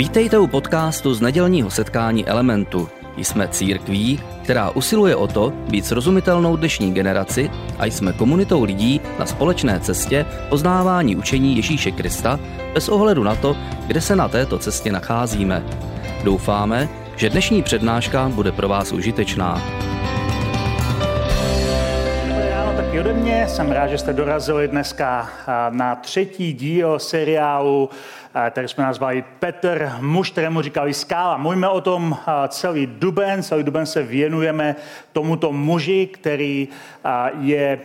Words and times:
Vítejte 0.00 0.38
u 0.38 0.46
podcastu 0.46 1.14
z 1.14 1.20
nedělního 1.20 1.70
setkání 1.70 2.26
Elementu. 2.26 2.88
Jsme 3.16 3.48
církví, 3.48 4.20
která 4.42 4.70
usiluje 4.70 5.16
o 5.16 5.26
to 5.26 5.50
být 5.50 5.86
srozumitelnou 5.86 6.56
dnešní 6.56 6.94
generaci 6.94 7.50
a 7.78 7.86
jsme 7.86 8.12
komunitou 8.12 8.64
lidí 8.64 9.00
na 9.18 9.26
společné 9.26 9.80
cestě 9.80 10.26
poznávání 10.48 11.16
učení 11.16 11.56
Ježíše 11.56 11.90
Krista 11.90 12.40
bez 12.74 12.88
ohledu 12.88 13.22
na 13.22 13.34
to, 13.34 13.56
kde 13.86 14.00
se 14.00 14.16
na 14.16 14.28
této 14.28 14.58
cestě 14.58 14.92
nacházíme. 14.92 15.62
Doufáme, 16.24 16.88
že 17.16 17.30
dnešní 17.30 17.62
přednáška 17.62 18.28
bude 18.28 18.52
pro 18.52 18.68
vás 18.68 18.92
užitečná. 18.92 19.62
Ode 23.00 23.12
mě. 23.12 23.48
Jsem 23.48 23.72
rád, 23.72 23.86
že 23.86 23.98
jste 23.98 24.12
dorazili 24.12 24.68
dneska 24.68 25.28
na 25.70 25.94
třetí 25.94 26.52
díl 26.52 26.98
seriálu 26.98 27.90
který 28.50 28.68
jsme 28.68 28.84
nazvali 28.84 29.24
Petr, 29.38 29.92
muž, 30.00 30.30
kterému 30.30 30.62
říkali 30.62 30.94
skála. 30.94 31.36
Mluvíme 31.36 31.68
o 31.68 31.80
tom 31.80 32.16
celý 32.48 32.86
duben, 32.86 33.42
celý 33.42 33.62
duben 33.62 33.86
se 33.86 34.02
věnujeme 34.02 34.76
tomuto 35.12 35.52
muži, 35.52 36.06
který 36.06 36.68
je 37.40 37.80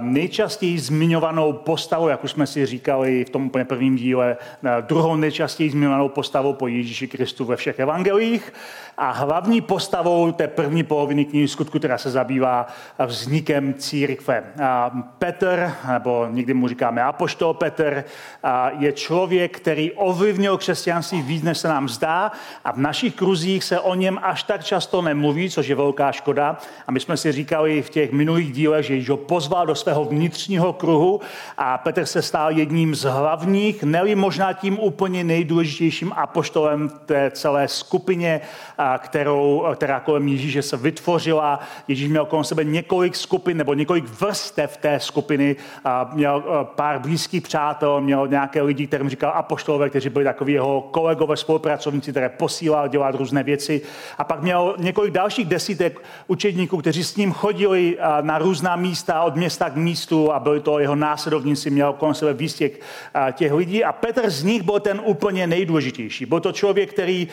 nejčastěji 0.00 0.78
zmiňovanou 0.78 1.52
postavou, 1.52 2.08
jak 2.08 2.24
už 2.24 2.30
jsme 2.30 2.46
si 2.46 2.66
říkali 2.66 3.24
v 3.24 3.30
tom 3.30 3.46
úplně 3.46 3.64
prvním 3.64 3.96
díle, 3.96 4.36
druhou 4.80 5.16
nejčastěji 5.16 5.70
zmiňovanou 5.70 6.08
postavou 6.08 6.52
po 6.52 6.68
Ježíši 6.68 7.08
Kristu 7.08 7.44
ve 7.44 7.56
všech 7.56 7.78
evangelích 7.78 8.52
a 8.98 9.10
hlavní 9.10 9.60
postavou 9.60 10.32
té 10.32 10.48
první 10.48 10.82
poloviny 10.82 11.24
knihy 11.24 11.48
skutku, 11.48 11.78
která 11.78 11.98
se 11.98 12.10
zabývá 12.10 12.66
vznikem 13.06 13.74
církve. 13.74 14.44
Petr, 15.18 15.70
nebo 15.92 16.26
někdy 16.30 16.54
mu 16.54 16.68
říkáme 16.68 17.02
apoštol 17.02 17.54
Petr, 17.54 18.04
je 18.78 18.92
člověk, 18.92 19.56
který 19.56 19.87
ovlivnil 19.92 20.58
křesťanství 20.58 21.22
víc, 21.22 21.42
než 21.42 21.58
se 21.58 21.68
nám 21.68 21.88
zdá 21.88 22.32
a 22.64 22.72
v 22.72 22.76
našich 22.76 23.14
kruzích 23.14 23.64
se 23.64 23.80
o 23.80 23.94
něm 23.94 24.18
až 24.22 24.42
tak 24.42 24.64
často 24.64 25.02
nemluví, 25.02 25.50
což 25.50 25.68
je 25.68 25.74
velká 25.74 26.12
škoda. 26.12 26.58
A 26.86 26.92
my 26.92 27.00
jsme 27.00 27.16
si 27.16 27.32
říkali 27.32 27.82
v 27.82 27.90
těch 27.90 28.12
minulých 28.12 28.52
dílech, 28.52 28.84
že 28.84 29.10
ho 29.10 29.16
pozval 29.16 29.66
do 29.66 29.74
svého 29.74 30.04
vnitřního 30.04 30.72
kruhu 30.72 31.20
a 31.58 31.78
Petr 31.78 32.06
se 32.06 32.22
stal 32.22 32.50
jedním 32.50 32.94
z 32.94 33.02
hlavních, 33.02 33.82
neli 33.82 34.14
možná 34.14 34.52
tím 34.52 34.78
úplně 34.78 35.24
nejdůležitějším 35.24 36.12
apoštolem 36.16 36.90
té 37.06 37.30
celé 37.30 37.68
skupině, 37.68 38.40
kterou, 38.98 39.66
která 39.74 40.00
kolem 40.00 40.28
Ježíše 40.28 40.62
se 40.62 40.76
vytvořila. 40.76 41.60
Ježíš 41.88 42.08
měl 42.08 42.24
kolem 42.24 42.44
sebe 42.44 42.64
několik 42.64 43.16
skupin 43.16 43.56
nebo 43.56 43.74
několik 43.74 44.04
vrstev 44.04 44.76
té 44.76 45.00
skupiny. 45.00 45.56
Měl 46.12 46.64
pár 46.64 46.98
blízkých 46.98 47.42
přátel, 47.42 48.00
měl 48.00 48.28
nějaké 48.28 48.62
lidi, 48.62 48.86
kterým 48.86 49.08
říkal 49.08 49.32
apoštol 49.34 49.77
apoštolové, 49.78 49.90
kteří 49.90 50.08
byli 50.08 50.24
takový 50.24 50.52
jeho 50.52 50.80
kolegové, 50.90 51.36
spolupracovníci, 51.36 52.10
které 52.10 52.28
posílal 52.28 52.88
dělat 52.88 53.14
různé 53.14 53.42
věci. 53.42 53.80
A 54.18 54.24
pak 54.24 54.42
měl 54.42 54.74
několik 54.78 55.12
dalších 55.12 55.46
desítek 55.46 56.00
učedníků, 56.26 56.76
kteří 56.78 57.04
s 57.04 57.16
ním 57.16 57.32
chodili 57.32 57.98
na 58.20 58.38
různá 58.38 58.76
místa, 58.76 59.22
od 59.22 59.36
města 59.36 59.70
k 59.70 59.76
místu 59.76 60.32
a 60.32 60.40
byli 60.40 60.60
to 60.60 60.78
jeho 60.78 60.96
následovníci, 60.96 61.70
měl 61.70 61.92
kolem 61.92 62.14
sebe 62.14 62.32
výstěk 62.32 62.80
těch 63.32 63.52
lidí. 63.52 63.84
A 63.84 63.92
Petr 63.92 64.30
z 64.30 64.42
nich 64.42 64.62
byl 64.62 64.80
ten 64.80 65.00
úplně 65.04 65.46
nejdůležitější. 65.46 66.26
Byl 66.26 66.40
to 66.40 66.52
člověk, 66.52 66.92
který 66.92 67.28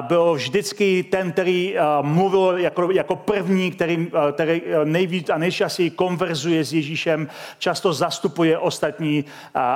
byl 0.00 0.34
vždycky 0.34 1.02
ten, 1.02 1.32
který 1.32 1.76
mluvil 2.02 2.58
jako, 2.58 2.92
jako 2.92 3.16
první, 3.16 3.70
který, 3.70 4.10
který 4.32 4.62
nejvíc 4.84 5.30
a 5.30 5.38
nejčastěji 5.38 5.90
konverzuje 5.90 6.64
s 6.64 6.72
Ježíšem, 6.72 7.28
často 7.58 7.92
zastupuje 7.92 8.58
ostatní 8.58 9.24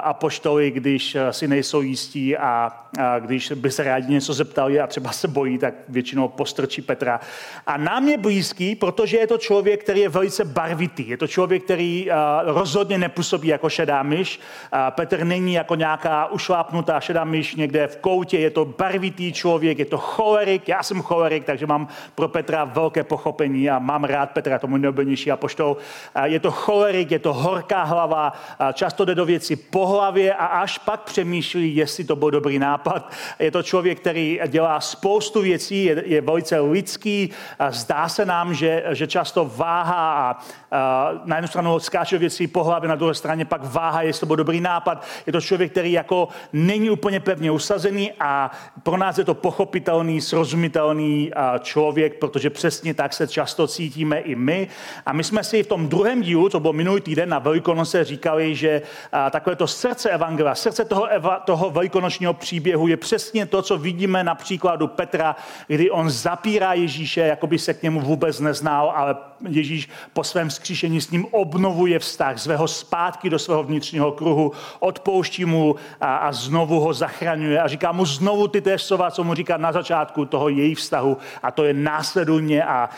apoštoly, 0.03 0.71
když 0.71 1.17
si 1.31 1.49
nejsou 1.49 1.81
jistí 1.81 2.12
štěstí 2.13 2.37
a, 2.37 2.73
a 3.01 3.19
když 3.19 3.53
by 3.53 3.71
se 3.71 3.85
rádi 3.85 4.13
něco 4.13 4.35
zeptali 4.35 4.81
a 4.81 4.87
třeba 4.87 5.13
se 5.13 5.29
bojí, 5.29 5.59
tak 5.59 5.75
většinou 5.89 6.29
postrčí 6.29 6.83
Petra. 6.83 7.21
A 7.67 7.77
nám 7.77 8.09
je 8.09 8.19
blízký, 8.19 8.77
protože 8.77 9.17
je 9.17 9.27
to 9.27 9.39
člověk, 9.39 9.85
který 9.85 10.01
je 10.01 10.09
velice 10.09 10.45
barvitý. 10.45 11.09
Je 11.09 11.17
to 11.17 11.27
člověk, 11.27 11.65
který 11.65 12.11
a, 12.11 12.43
rozhodně 12.45 12.99
nepůsobí 12.99 13.49
jako 13.49 13.69
šedá 13.69 14.03
myš. 14.03 14.41
A 14.73 14.91
Petr 14.91 15.25
není 15.25 15.55
jako 15.55 15.75
nějaká 15.75 16.27
ušlápnutá 16.27 17.01
šedá 17.01 17.25
myš 17.25 17.55
někde 17.55 17.87
v 17.87 17.97
koutě. 17.97 18.39
Je 18.39 18.51
to 18.51 18.65
barvitý 18.65 19.33
člověk, 19.33 19.79
je 19.79 19.85
to 19.85 19.99
cholerik. 19.99 20.69
Já 20.69 20.83
jsem 20.83 21.03
cholerik, 21.03 21.45
takže 21.45 21.67
mám 21.67 21.89
pro 22.15 22.29
Petra 22.29 22.65
velké 22.65 23.05
pochopení 23.05 23.71
a 23.71 23.79
mám 23.79 24.05
rád 24.05 24.31
Petra, 24.31 24.59
tomu 24.59 24.77
nejoblnější 24.77 25.31
apoštol. 25.31 25.77
A 26.15 26.27
je 26.27 26.41
to 26.41 26.51
cholerik, 26.51 27.11
je 27.11 27.19
to 27.19 27.33
horká 27.33 27.83
hlava, 27.83 28.33
a 28.59 28.73
často 28.73 29.05
jde 29.05 29.15
do 29.15 29.25
věci 29.25 29.57
po 29.57 29.87
hlavě 29.87 30.35
a 30.35 30.47
až 30.47 30.79
pak 30.79 31.01
přemýšlí, 31.01 31.77
jestli 31.77 32.02
jestli 32.03 32.09
to 32.09 32.17
byl 32.17 32.31
dobrý 32.31 32.59
nápad. 32.59 33.13
Je 33.39 33.51
to 33.51 33.63
člověk, 33.63 34.01
který 34.01 34.41
dělá 34.47 34.81
spoustu 34.81 35.43
věcí, 35.43 35.85
je, 35.85 36.03
je 36.07 36.21
velice 36.21 36.61
lidský, 36.61 37.31
a 37.59 37.71
zdá 37.71 38.09
se 38.09 38.27
nám, 38.27 38.55
že, 38.55 38.83
že 38.91 39.07
často 39.07 39.51
váha 39.57 40.13
a, 40.13 40.39
a 40.71 41.11
na 41.25 41.37
jednu 41.37 41.49
stranu 41.49 41.79
skáče 41.79 42.19
věcí 42.19 42.47
po 42.47 42.65
hlavě, 42.65 42.89
na 42.89 42.95
druhé 42.95 43.15
straně 43.15 43.45
pak 43.45 43.63
váha, 43.65 44.03
jestli 44.03 44.21
to 44.21 44.27
byl 44.27 44.37
dobrý 44.37 44.61
nápad. 44.61 45.07
Je 45.27 45.33
to 45.33 45.41
člověk, 45.41 45.73
který 45.73 45.93
jako 45.93 46.29
není 46.53 46.91
úplně 46.91 47.21
pevně 47.21 47.51
usazený 47.51 48.13
a 48.21 48.51
pro 48.83 48.97
nás 48.97 49.19
je 49.19 49.25
to 49.25 49.35
pochopitelný, 49.35 50.21
srozumitelný 50.21 51.31
člověk, 51.61 52.19
protože 52.19 52.51
přesně 52.51 52.95
tak 52.95 53.13
se 53.13 53.29
často 53.29 53.67
cítíme 53.67 54.19
i 54.19 54.35
my. 54.35 54.69
A 55.07 55.13
my 55.13 55.25
jsme 55.25 55.45
si 55.45 55.63
v 55.63 55.67
tom 55.67 55.89
druhém 55.89 56.23
dílu, 56.23 56.49
to 56.49 56.61
bylo 56.61 56.73
minulý 56.73 57.01
týden 57.01 57.29
na 57.29 57.39
Velikonoce, 57.39 58.05
říkali, 58.05 58.55
že 58.55 58.83
takové 59.31 59.57
to 59.57 59.67
srdce 59.67 60.11
Evangelia, 60.11 60.55
srdce 60.55 60.85
toho, 60.85 61.07
eva, 61.07 61.39
toho 61.47 61.71
velikonočního 61.93 62.35
příběhu 62.35 62.89
je 62.89 62.97
přesně 62.97 63.47
to, 63.47 63.63
co 63.63 63.79
vidíme 63.79 64.25
na 64.25 64.35
příkladu 64.35 64.89
Petra, 64.89 65.37
kdy 65.67 65.91
on 65.91 66.11
zapírá 66.11 66.73
Ježíše, 66.73 67.21
jako 67.21 67.47
by 67.47 67.59
se 67.59 67.75
k 67.75 67.83
němu 67.83 68.01
vůbec 68.01 68.41
neznal, 68.41 68.93
ale 68.97 69.17
Ježíš 69.49 69.89
po 70.13 70.25
svém 70.25 70.51
skříšení 70.51 71.01
s 71.01 71.11
ním 71.11 71.27
obnovuje 71.31 71.99
vztah, 71.99 72.39
zve 72.39 72.57
ho 72.57 72.69
zpátky 72.69 73.31
do 73.31 73.39
svého 73.39 73.63
vnitřního 73.63 74.13
kruhu, 74.13 74.53
odpouští 74.81 75.45
mu 75.45 75.77
a, 76.01 76.17
a 76.17 76.33
znovu 76.33 76.81
ho 76.81 76.93
zachraňuje 76.95 77.61
a 77.61 77.69
říká 77.69 77.93
mu 77.93 78.05
znovu 78.05 78.49
ty 78.49 78.61
též 78.61 78.83
slova, 78.83 79.11
co 79.11 79.25
mu 79.25 79.35
říká 79.35 79.57
na 79.57 79.73
začátku 79.73 80.25
toho 80.25 80.49
její 80.49 80.75
vztahu 80.75 81.17
a 81.43 81.51
to 81.51 81.65
je 81.65 81.75
následujně 81.75 82.65
a, 82.65 82.73
a, 82.73 82.89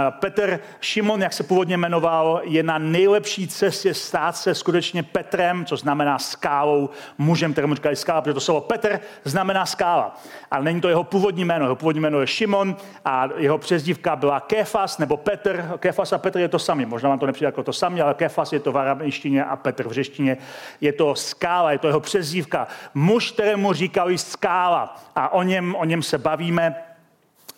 a 0.00 0.10
Petr 0.10 0.60
Šimon, 0.80 1.22
jak 1.22 1.32
se 1.32 1.42
původně 1.42 1.76
jmenoval, 1.76 2.40
je 2.44 2.62
na 2.62 2.78
nejlepší 2.78 3.48
cestě 3.48 3.94
stát 3.94 4.36
se 4.36 4.54
skutečně 4.54 5.02
Petrem, 5.02 5.64
co 5.64 5.76
znamená 5.76 6.18
skálou, 6.18 6.90
mužem, 7.18 7.52
kterému 7.52 7.74
říkají 7.88 7.96
skála, 7.96 8.20
protože 8.20 8.34
to 8.34 8.40
slovo 8.40 8.60
Petr 8.60 9.00
znamená 9.24 9.66
skála. 9.66 10.16
Ale 10.50 10.64
není 10.64 10.80
to 10.80 10.88
jeho 10.88 11.04
původní 11.04 11.44
jméno. 11.44 11.64
Jeho 11.64 11.76
původní 11.76 12.00
jméno 12.00 12.20
je 12.20 12.26
Šimon 12.26 12.76
a 13.04 13.28
jeho 13.36 13.58
přezdívka 13.58 14.16
byla 14.16 14.40
Kefas 14.40 14.98
nebo 14.98 15.16
Petr. 15.16 15.78
Kefas 15.78 16.12
a 16.12 16.18
Petr 16.18 16.38
je 16.38 16.48
to 16.48 16.58
samý. 16.58 16.86
Možná 16.86 17.08
vám 17.08 17.18
to 17.18 17.26
nepřijde 17.26 17.46
jako 17.46 17.62
to 17.62 17.72
samé, 17.72 18.02
ale 18.02 18.14
Kefas 18.14 18.52
je 18.52 18.60
to 18.60 18.72
v 18.72 18.78
aramejštině 18.78 19.44
a 19.44 19.56
Petr 19.56 19.88
v 19.88 19.92
řeštině. 19.92 20.36
Je 20.80 20.92
to 20.92 21.14
skála, 21.14 21.72
je 21.72 21.78
to 21.78 21.86
jeho 21.86 22.00
přezdívka. 22.00 22.68
Muž, 22.94 23.32
kterému 23.32 23.72
říkali 23.72 24.18
skála 24.18 24.96
a 25.16 25.32
o 25.32 25.42
něm, 25.42 25.74
o 25.74 25.84
něm 25.84 26.02
se 26.02 26.18
bavíme 26.18 26.87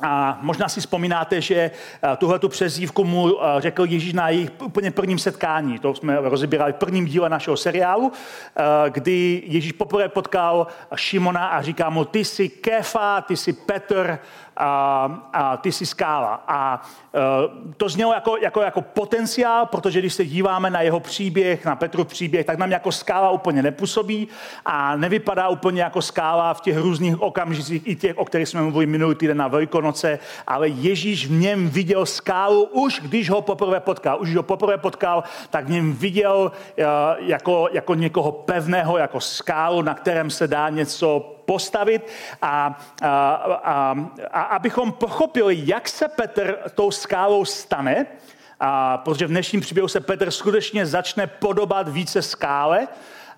a 0.02 0.38
možná 0.42 0.68
si 0.68 0.80
vzpomínáte, 0.80 1.40
že 1.40 1.54
eh, 1.54 2.16
tuhle 2.16 2.38
tu 2.38 2.48
přezdívku 2.48 3.04
mu 3.04 3.42
eh, 3.42 3.60
řekl 3.60 3.84
Ježíš 3.84 4.12
na 4.12 4.28
jejich 4.28 4.50
úplně 4.62 4.90
prvním 4.90 5.18
setkání. 5.18 5.78
To 5.78 5.94
jsme 5.94 6.16
rozebírali 6.20 6.72
v 6.72 6.76
prvním 6.76 7.06
díle 7.06 7.28
našeho 7.28 7.56
seriálu, 7.56 8.12
eh, 8.12 8.62
kdy 8.90 9.42
Ježíš 9.46 9.72
poprvé 9.72 10.08
potkal 10.08 10.66
Šimona 10.94 11.46
a 11.46 11.62
říká 11.62 11.90
mu, 11.90 12.04
ty 12.04 12.24
jsi 12.24 12.48
Kefa, 12.48 13.20
ty 13.20 13.36
jsi 13.36 13.52
Petr, 13.52 14.18
a, 14.60 15.04
a 15.32 15.56
ty 15.56 15.72
jsi 15.72 15.86
skála. 15.86 16.44
A 16.48 16.82
e, 17.14 17.18
to 17.76 17.88
znělo 17.88 18.12
jako, 18.12 18.36
jako, 18.36 18.62
jako 18.62 18.82
potenciál, 18.82 19.66
protože 19.66 19.98
když 19.98 20.14
se 20.14 20.24
díváme 20.24 20.70
na 20.70 20.80
jeho 20.80 21.00
příběh, 21.00 21.64
na 21.64 21.76
Petru 21.76 22.04
příběh, 22.04 22.46
tak 22.46 22.58
nám 22.58 22.70
jako 22.70 22.92
skála 22.92 23.30
úplně 23.30 23.62
nepůsobí 23.62 24.28
a 24.64 24.96
nevypadá 24.96 25.48
úplně 25.48 25.82
jako 25.82 26.02
skála 26.02 26.54
v 26.54 26.60
těch 26.60 26.76
různých 26.76 27.22
okamžicích, 27.22 27.82
i 27.88 27.96
těch, 27.96 28.18
o 28.18 28.24
kterých 28.24 28.48
jsme 28.48 28.62
mluvili 28.62 28.86
minulý 28.86 29.14
týden 29.14 29.36
na 29.36 29.48
Velikonoce, 29.48 30.18
ale 30.46 30.68
Ježíš 30.68 31.26
v 31.26 31.30
něm 31.30 31.68
viděl 31.68 32.06
skálu 32.06 32.64
už, 32.64 33.00
když 33.00 33.30
ho 33.30 33.42
poprvé 33.42 33.80
potkal. 33.80 34.20
Už 34.20 34.36
ho 34.36 34.42
poprvé 34.42 34.78
potkal, 34.78 35.24
tak 35.50 35.66
v 35.66 35.70
něm 35.70 35.92
viděl 35.92 36.52
e, 36.78 36.84
jako, 37.18 37.68
jako 37.72 37.94
někoho 37.94 38.32
pevného, 38.32 38.98
jako 38.98 39.20
skálu, 39.20 39.82
na 39.82 39.94
kterém 39.94 40.30
se 40.30 40.48
dá 40.48 40.68
něco 40.68 41.39
postavit 41.44 42.06
a, 42.42 42.80
a, 43.02 43.34
a, 43.64 43.96
a 44.30 44.42
abychom 44.42 44.92
pochopili, 44.92 45.62
jak 45.64 45.88
se 45.88 46.08
Petr 46.08 46.58
tou 46.74 46.90
skálou 46.90 47.44
stane, 47.44 48.06
a 48.60 48.98
protože 48.98 49.26
v 49.26 49.30
dnešním 49.30 49.60
příběhu 49.60 49.88
se 49.88 50.00
Petr 50.00 50.30
skutečně 50.30 50.86
začne 50.86 51.26
podobat 51.26 51.88
více 51.88 52.22
skále, 52.22 52.88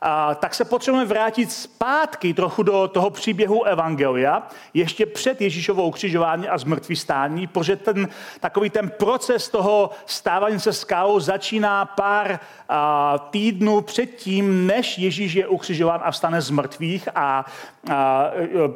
a, 0.03 0.35
tak 0.35 0.55
se 0.55 0.65
potřebujeme 0.65 1.09
vrátit 1.09 1.53
zpátky 1.53 2.35
trochu 2.35 2.63
do 2.63 2.89
toho 2.89 3.11
příběhu 3.11 3.65
Evangelia, 3.65 4.43
ještě 4.75 5.07
před 5.07 5.41
Ježíšovou 5.41 5.91
křižování 5.91 6.49
a 6.49 6.59
zmrtvý 6.59 6.97
stání, 6.97 7.47
protože 7.47 7.77
ten, 7.77 8.09
takový 8.41 8.71
ten 8.71 8.91
proces 8.91 9.49
toho 9.49 9.91
stávání 10.07 10.61
se 10.61 10.73
skálou 10.73 11.21
začíná 11.21 11.85
pár 11.85 12.39
a, 12.69 13.19
týdnů 13.31 13.81
předtím, 13.81 14.67
než 14.67 14.99
Ježíš 14.99 15.35
je 15.35 15.49
ukřižován 15.49 16.01
a 16.05 16.11
vstane 16.11 16.41
z 16.41 16.51
mrtvých 16.51 17.09
a, 17.15 17.45
a 17.91 18.31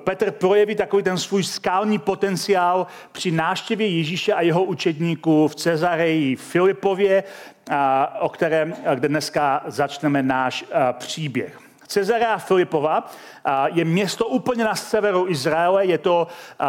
Petr 0.05 0.31
projeví 0.31 0.75
takový 0.75 1.03
ten 1.03 1.19
svůj 1.19 1.45
skální 1.45 1.99
potenciál 1.99 2.87
při 3.13 3.31
návštěvě 3.31 3.87
Ježíše 3.89 4.33
a 4.33 4.41
jeho 4.41 4.65
učedníků 4.65 5.49
v 5.49 5.55
Cezareji 5.55 6.37
Filipově, 6.37 7.25
o 8.21 8.29
kterém, 8.29 8.75
kde 8.95 9.09
dneska 9.09 9.63
začneme 9.67 10.23
náš 10.23 10.65
příběh. 10.93 11.66
Cezarea 11.87 12.39
Filipova 12.39 13.11
je 13.67 13.85
město 13.85 14.27
úplně 14.27 14.65
na 14.65 14.75
severu 14.75 15.29
Izraele. 15.29 15.87
Je 15.87 15.99
to, 15.99 16.27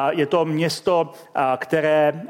je 0.09 0.25
to 0.25 0.45
město, 0.45 1.13
které 1.57 2.21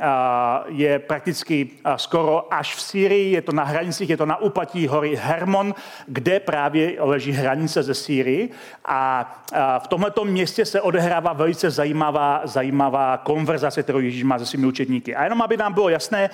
je 0.68 1.00
prakticky 1.00 1.70
skoro 1.96 2.54
až 2.54 2.76
v 2.76 2.82
Sýrii. 2.82 3.32
Je 3.32 3.42
to 3.42 3.52
na 3.52 3.64
hranicích, 3.64 4.10
je 4.10 4.18
to 4.18 4.26
na 4.26 4.38
úpatí 4.38 4.88
hory 4.88 5.16
Hermon, 5.16 5.76
kde 6.08 6.40
právě 6.40 6.96
leží 7.00 7.32
hranice 7.32 7.84
ze 7.84 7.94
Sýrii. 7.94 8.50
A 8.86 9.32
v 9.80 9.88
tomto 9.88 10.26
městě 10.26 10.66
se 10.66 10.82
odehrává 10.82 11.34
velice 11.34 11.70
zajímavá, 11.70 12.42
zajímavá 12.44 13.18
konverzace, 13.18 13.84
kterou 13.84 14.00
Ježíš 14.00 14.24
má 14.24 14.40
se 14.40 14.46
svými 14.46 14.68
učedníky. 14.68 15.16
A 15.16 15.24
jenom, 15.24 15.42
aby 15.42 15.58
nám 15.58 15.74
bylo 15.74 15.90
jasné, 15.90 16.30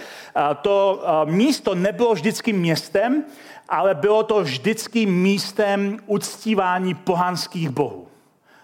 to 0.62 1.04
místo 1.26 1.76
nebylo 1.76 2.14
vždycky 2.14 2.54
městem, 2.54 3.24
ale 3.70 3.96
bylo 3.96 4.24
to 4.24 4.44
vždycky 4.44 5.06
místem 5.06 5.98
uctívání 6.06 6.94
pohanských 6.94 7.70
bohů. 7.70 8.08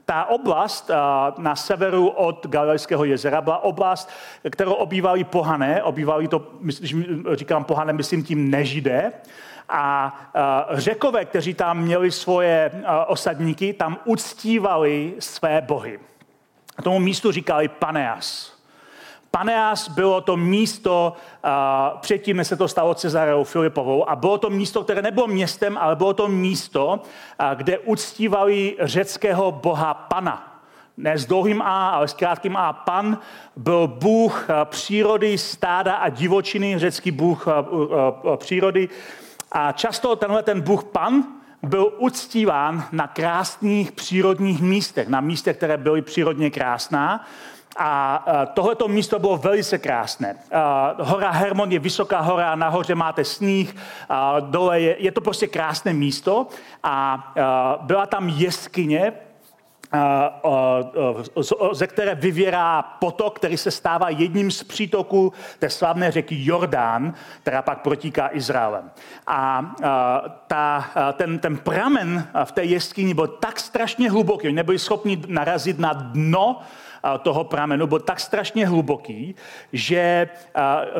Ta 0.05 0.25
oblast 0.25 0.91
na 1.37 1.55
severu 1.55 2.07
od 2.07 2.47
Galilejského 2.47 3.05
jezera 3.05 3.41
byla 3.41 3.63
oblast, 3.63 4.09
kterou 4.49 4.73
obývali 4.73 5.23
pohané, 5.23 5.83
obývali 5.83 6.27
to, 6.27 6.47
když 6.61 6.95
říkám 7.33 7.63
pohané, 7.63 7.93
myslím 7.93 8.23
tím 8.23 8.51
nežidé, 8.51 9.11
a 9.69 10.13
řekové, 10.71 11.25
kteří 11.25 11.53
tam 11.53 11.77
měli 11.77 12.11
svoje 12.11 12.71
osadníky, 13.07 13.73
tam 13.73 13.97
uctívali 14.05 15.13
své 15.19 15.61
bohy. 15.61 15.99
A 16.77 16.81
tomu 16.81 16.99
místu 16.99 17.31
říkali 17.31 17.67
Paneas. 17.67 18.58
Paneas 19.31 19.89
bylo 19.89 20.21
to 20.21 20.37
místo, 20.37 21.13
uh, 21.45 21.99
předtím, 21.99 22.43
se 22.43 22.55
to 22.55 22.67
stalo 22.67 22.93
Cezareou 22.93 23.43
Filipovou, 23.43 24.09
a 24.09 24.15
bylo 24.15 24.37
to 24.37 24.49
místo, 24.49 24.83
které 24.83 25.01
nebylo 25.01 25.27
městem, 25.27 25.77
ale 25.77 25.95
bylo 25.95 26.13
to 26.13 26.27
místo, 26.27 26.87
uh, 26.87 27.55
kde 27.55 27.77
uctívali 27.79 28.75
řeckého 28.79 29.51
boha 29.51 29.93
Pana. 29.93 30.61
Ne 30.97 31.17
s 31.17 31.25
dlouhým 31.25 31.61
A, 31.61 31.89
ale 31.89 32.07
s 32.07 32.13
krátkým 32.13 32.57
A. 32.57 32.73
Pan 32.73 33.17
byl 33.55 33.87
bůh 33.87 34.49
uh, 34.49 34.55
přírody, 34.65 35.37
stáda 35.37 35.95
a 35.95 36.09
divočiny, 36.09 36.79
řecký 36.79 37.11
bůh 37.11 37.47
uh, 37.47 37.53
uh, 37.79 38.35
přírody. 38.35 38.89
A 39.51 39.71
často 39.71 40.15
tenhle 40.15 40.43
ten 40.43 40.61
bůh 40.61 40.83
Pan 40.83 41.23
byl 41.63 41.93
uctíván 41.97 42.83
na 42.91 43.07
krásných 43.07 43.91
přírodních 43.91 44.61
místech, 44.61 45.07
na 45.07 45.21
místech, 45.21 45.57
které 45.57 45.77
byly 45.77 46.01
přírodně 46.01 46.49
krásná. 46.49 47.25
A 47.81 48.25
tohleto 48.53 48.87
místo 48.87 49.19
bylo 49.19 49.37
velice 49.37 49.77
krásné. 49.77 50.35
Hora 50.99 51.31
Hermon 51.31 51.71
je 51.71 51.79
vysoká 51.79 52.19
hora, 52.19 52.55
nahoře 52.55 52.95
máte 52.95 53.23
sníh, 53.23 53.75
dole 54.39 54.81
je, 54.81 54.95
je 54.99 55.11
to 55.11 55.21
prostě 55.21 55.47
krásné 55.47 55.93
místo 55.93 56.47
a 56.83 57.33
byla 57.81 58.05
tam 58.05 58.29
jeskyně, 58.29 59.13
ze 61.71 61.87
které 61.87 62.15
vyvěrá 62.15 62.81
potok, 62.81 63.35
který 63.35 63.57
se 63.57 63.71
stává 63.71 64.09
jedním 64.09 64.51
z 64.51 64.63
přítoků 64.63 65.33
té 65.59 65.69
slavné 65.69 66.11
řeky 66.11 66.35
Jordán, 66.39 67.13
která 67.41 67.61
pak 67.61 67.81
protíká 67.81 68.29
Izraelem. 68.31 68.91
A 69.27 69.71
ta, 70.47 70.89
ten, 71.13 71.39
ten 71.39 71.57
pramen 71.57 72.27
v 72.43 72.51
té 72.51 72.63
jeskyni 72.63 73.13
byl 73.13 73.27
tak 73.27 73.59
strašně 73.59 74.11
hluboký, 74.11 74.53
nebyli 74.53 74.79
schopni 74.79 75.21
narazit 75.27 75.79
na 75.79 75.93
dno 75.93 76.61
toho 77.21 77.43
pramenu 77.43 77.87
byl 77.87 77.99
tak 77.99 78.19
strašně 78.19 78.67
hluboký, 78.67 79.35
že 79.73 80.29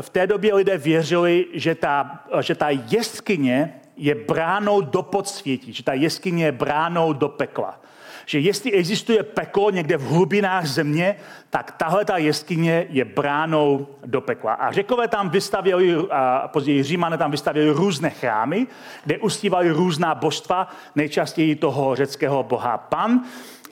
v 0.02 0.10
té 0.10 0.28
době 0.28 0.54
lidé 0.54 0.78
věřili, 0.78 1.46
že 1.54 1.76
ta, 1.76 2.24
že 2.42 2.56
ta 2.56 2.70
jeskyně 2.70 3.74
je 3.98 4.16
bránou 4.16 4.82
do 4.82 5.02
podsvětí, 5.02 5.74
že 5.74 5.84
ta 5.84 5.94
jeskyně 5.94 6.46
je 6.46 6.52
bránou 6.52 7.14
do 7.14 7.30
pekla. 7.30 7.82
Že 8.26 8.40
jestli 8.40 8.72
existuje 8.72 9.24
peklo 9.24 9.70
někde 9.70 9.98
v 9.98 10.08
hlubinách 10.08 10.66
země, 10.66 11.16
tak 11.50 11.72
tahle 11.72 12.06
ta 12.06 12.18
jeskyně 12.18 12.86
je 12.90 13.06
bránou 13.06 13.88
do 14.06 14.22
pekla. 14.22 14.54
A 14.54 14.72
řekové 14.72 15.08
tam 15.08 15.30
vystavěli, 15.30 15.96
a 16.12 16.48
později 16.48 16.84
Římané 16.84 17.18
tam 17.18 17.32
vystavěli 17.32 17.70
různé 17.70 18.10
chrámy, 18.10 18.68
kde 19.06 19.18
ustívali 19.18 19.72
různá 19.72 20.16
božstva, 20.16 20.68
nejčastěji 20.96 21.56
toho 21.56 21.96
řeckého 21.96 22.44
boha 22.44 22.78
Pan. 22.78 23.22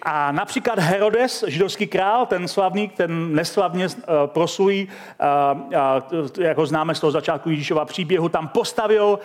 A 0.02 0.32
například 0.32 0.80
Herodes, 0.80 1.44
židovský 1.48 1.88
král, 1.88 2.26
ten 2.26 2.48
slavný, 2.48 2.88
ten 2.88 3.36
neslavně 3.36 3.88
uh, 3.88 3.94
proslulý, 4.26 4.90
jako 6.40 6.66
známe 6.66 6.96
z 6.96 7.00
toho 7.00 7.12
začátku 7.12 7.50
Ježíšova 7.50 7.86
příběhu, 7.86 8.30
tam 8.30 8.48
postavil, 8.48 9.20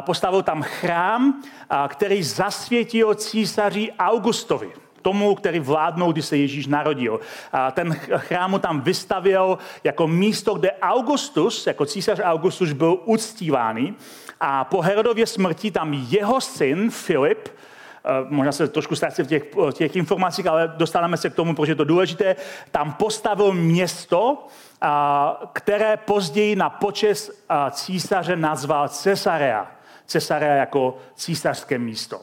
postavil 0.00 0.42
tam 0.42 0.62
chrám, 0.62 1.42
který 1.88 2.22
zasvětil 2.22 3.14
císaři 3.14 3.92
Augustovi 3.98 4.70
tomu, 5.02 5.34
který 5.34 5.60
vládnou, 5.60 6.12
když 6.12 6.26
se 6.26 6.36
Ježíš 6.36 6.66
narodil. 6.66 7.20
A 7.52 7.70
ten 7.70 7.94
chrám 8.16 8.60
tam 8.60 8.80
vystavil 8.80 9.58
jako 9.84 10.08
místo, 10.08 10.54
kde 10.54 10.72
Augustus, 10.82 11.66
jako 11.66 11.86
císař 11.86 12.20
Augustus, 12.22 12.72
byl 12.72 12.98
uctíváný. 13.04 13.96
A 14.40 14.64
po 14.64 14.80
Herodově 14.80 15.26
smrti 15.26 15.70
tam 15.70 15.92
jeho 15.92 16.40
syn 16.40 16.90
Filip, 16.90 17.48
Eh, 17.48 17.69
možná 18.28 18.52
se 18.52 18.68
trošku 18.68 18.96
ztrácí 18.96 19.22
v 19.22 19.26
těch, 19.26 19.42
těch 19.72 19.96
informacích, 19.96 20.46
ale 20.46 20.72
dostaneme 20.76 21.16
se 21.16 21.30
k 21.30 21.34
tomu, 21.34 21.54
protože 21.54 21.72
je 21.72 21.76
to 21.76 21.84
důležité, 21.84 22.36
tam 22.70 22.92
postavil 22.92 23.52
město, 23.52 24.46
které 25.52 25.96
později 25.96 26.56
na 26.56 26.70
počest 26.70 27.46
císaře 27.70 28.36
nazval 28.36 28.88
Cesarea. 28.88 29.66
Cesarea 30.06 30.54
jako 30.54 30.98
císařské 31.14 31.78
místo. 31.78 32.20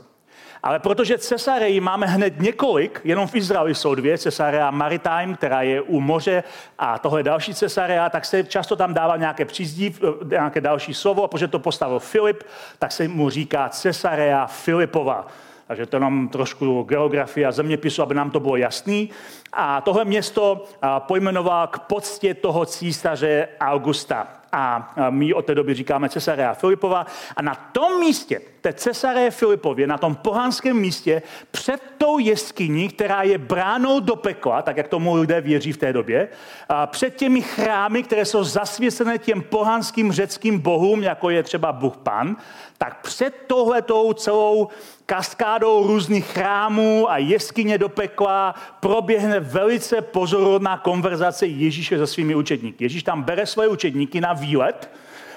Ale 0.64 0.80
protože 0.80 1.18
Cesareji 1.18 1.80
máme 1.80 2.08
hned 2.08 2.40
několik, 2.40 3.02
jenom 3.04 3.28
v 3.28 3.36
Izraeli 3.36 3.76
jsou 3.76 3.96
dvě, 3.96 4.18
Cesarea 4.18 4.72
Maritime, 4.72 5.34
která 5.36 5.62
je 5.62 5.82
u 5.82 6.00
moře 6.00 6.44
a 6.80 7.00
tohle 7.00 7.24
další 7.24 7.54
Cesarea, 7.54 8.10
tak 8.10 8.26
se 8.26 8.44
často 8.44 8.76
tam 8.76 8.94
dává 8.94 9.18
nějaké 9.18 9.46
přízdív, 9.46 10.04
eh, 10.04 10.26
nějaké 10.26 10.62
další 10.62 10.94
slovo 10.94 11.24
a 11.24 11.28
protože 11.28 11.48
to 11.48 11.60
postavil 11.60 12.00
Filip, 12.00 12.44
tak 12.80 12.92
se 12.92 13.08
mu 13.08 13.30
říká 13.30 13.70
Cesarea 13.70 14.48
Filipova. 14.48 15.28
Takže 15.68 15.86
to 15.86 16.00
nám 16.00 16.28
trošku 16.28 16.84
geografie 16.84 17.48
a 17.48 17.52
zeměpisu, 17.52 18.02
aby 18.02 18.14
nám 18.16 18.32
to 18.32 18.40
bylo 18.40 18.56
jasný. 18.56 19.10
A 19.54 19.82
tohle 19.82 20.06
město 20.06 20.66
pojmenoval 21.00 21.68
k 21.68 21.80
poctě 21.80 22.34
toho 22.34 22.66
císaře 22.66 23.48
Augusta. 23.60 24.28
A 24.52 24.94
my 25.10 25.34
od 25.34 25.46
té 25.46 25.56
doby 25.56 25.74
říkáme 25.74 26.10
Cesarea 26.10 26.54
Filipova. 26.54 27.06
A 27.36 27.42
na 27.42 27.56
tom 27.56 28.00
místě, 28.00 28.42
té 28.62 28.74
Cesarea 28.74 29.32
Filipově, 29.32 29.88
na 29.88 29.98
tom 29.98 30.16
pohanském 30.16 30.78
místě, 30.78 31.22
před 31.52 31.82
tou 31.98 32.20
jeskyní, 32.20 32.90
která 32.90 33.24
je 33.24 33.38
bránou 33.38 34.00
do 34.00 34.16
pekla, 34.16 34.62
tak 34.62 34.78
jak 34.78 34.88
tomu 34.88 35.16
lidé 35.16 35.42
věří 35.42 35.72
v 35.72 35.78
té 35.78 35.94
době, 35.94 36.28
a 36.70 36.88
před 36.88 37.16
těmi 37.16 37.42
chrámy, 37.42 38.04
které 38.04 38.26
jsou 38.26 38.44
zasvěcené 38.44 39.18
těm 39.18 39.42
pohanským 39.42 40.12
řeckým 40.12 40.60
bohům, 40.60 41.04
jako 41.04 41.30
je 41.30 41.44
třeba 41.44 41.72
Bůh 41.72 41.98
Pan, 41.98 42.36
tak 42.78 43.02
před 43.02 43.34
tohletou 43.48 44.14
celou 44.14 44.68
kaskádou 45.08 45.88
různých 45.88 46.26
chrámů 46.26 47.12
a 47.12 47.18
jeskyně 47.18 47.78
do 47.78 47.90
pekla 47.90 48.56
proběhne 48.80 49.40
velice 49.40 50.02
pozorodná 50.02 50.78
konverzace 50.78 51.48
Ježíše 51.48 51.98
se 51.98 52.08
svými 52.08 52.36
učedníky. 52.36 52.84
Ježíš 52.84 53.04
tam 53.04 53.24
bere 53.24 53.46
své 53.46 53.68
učedníky 53.68 54.22
na 54.22 54.34
výlet, 54.34 54.92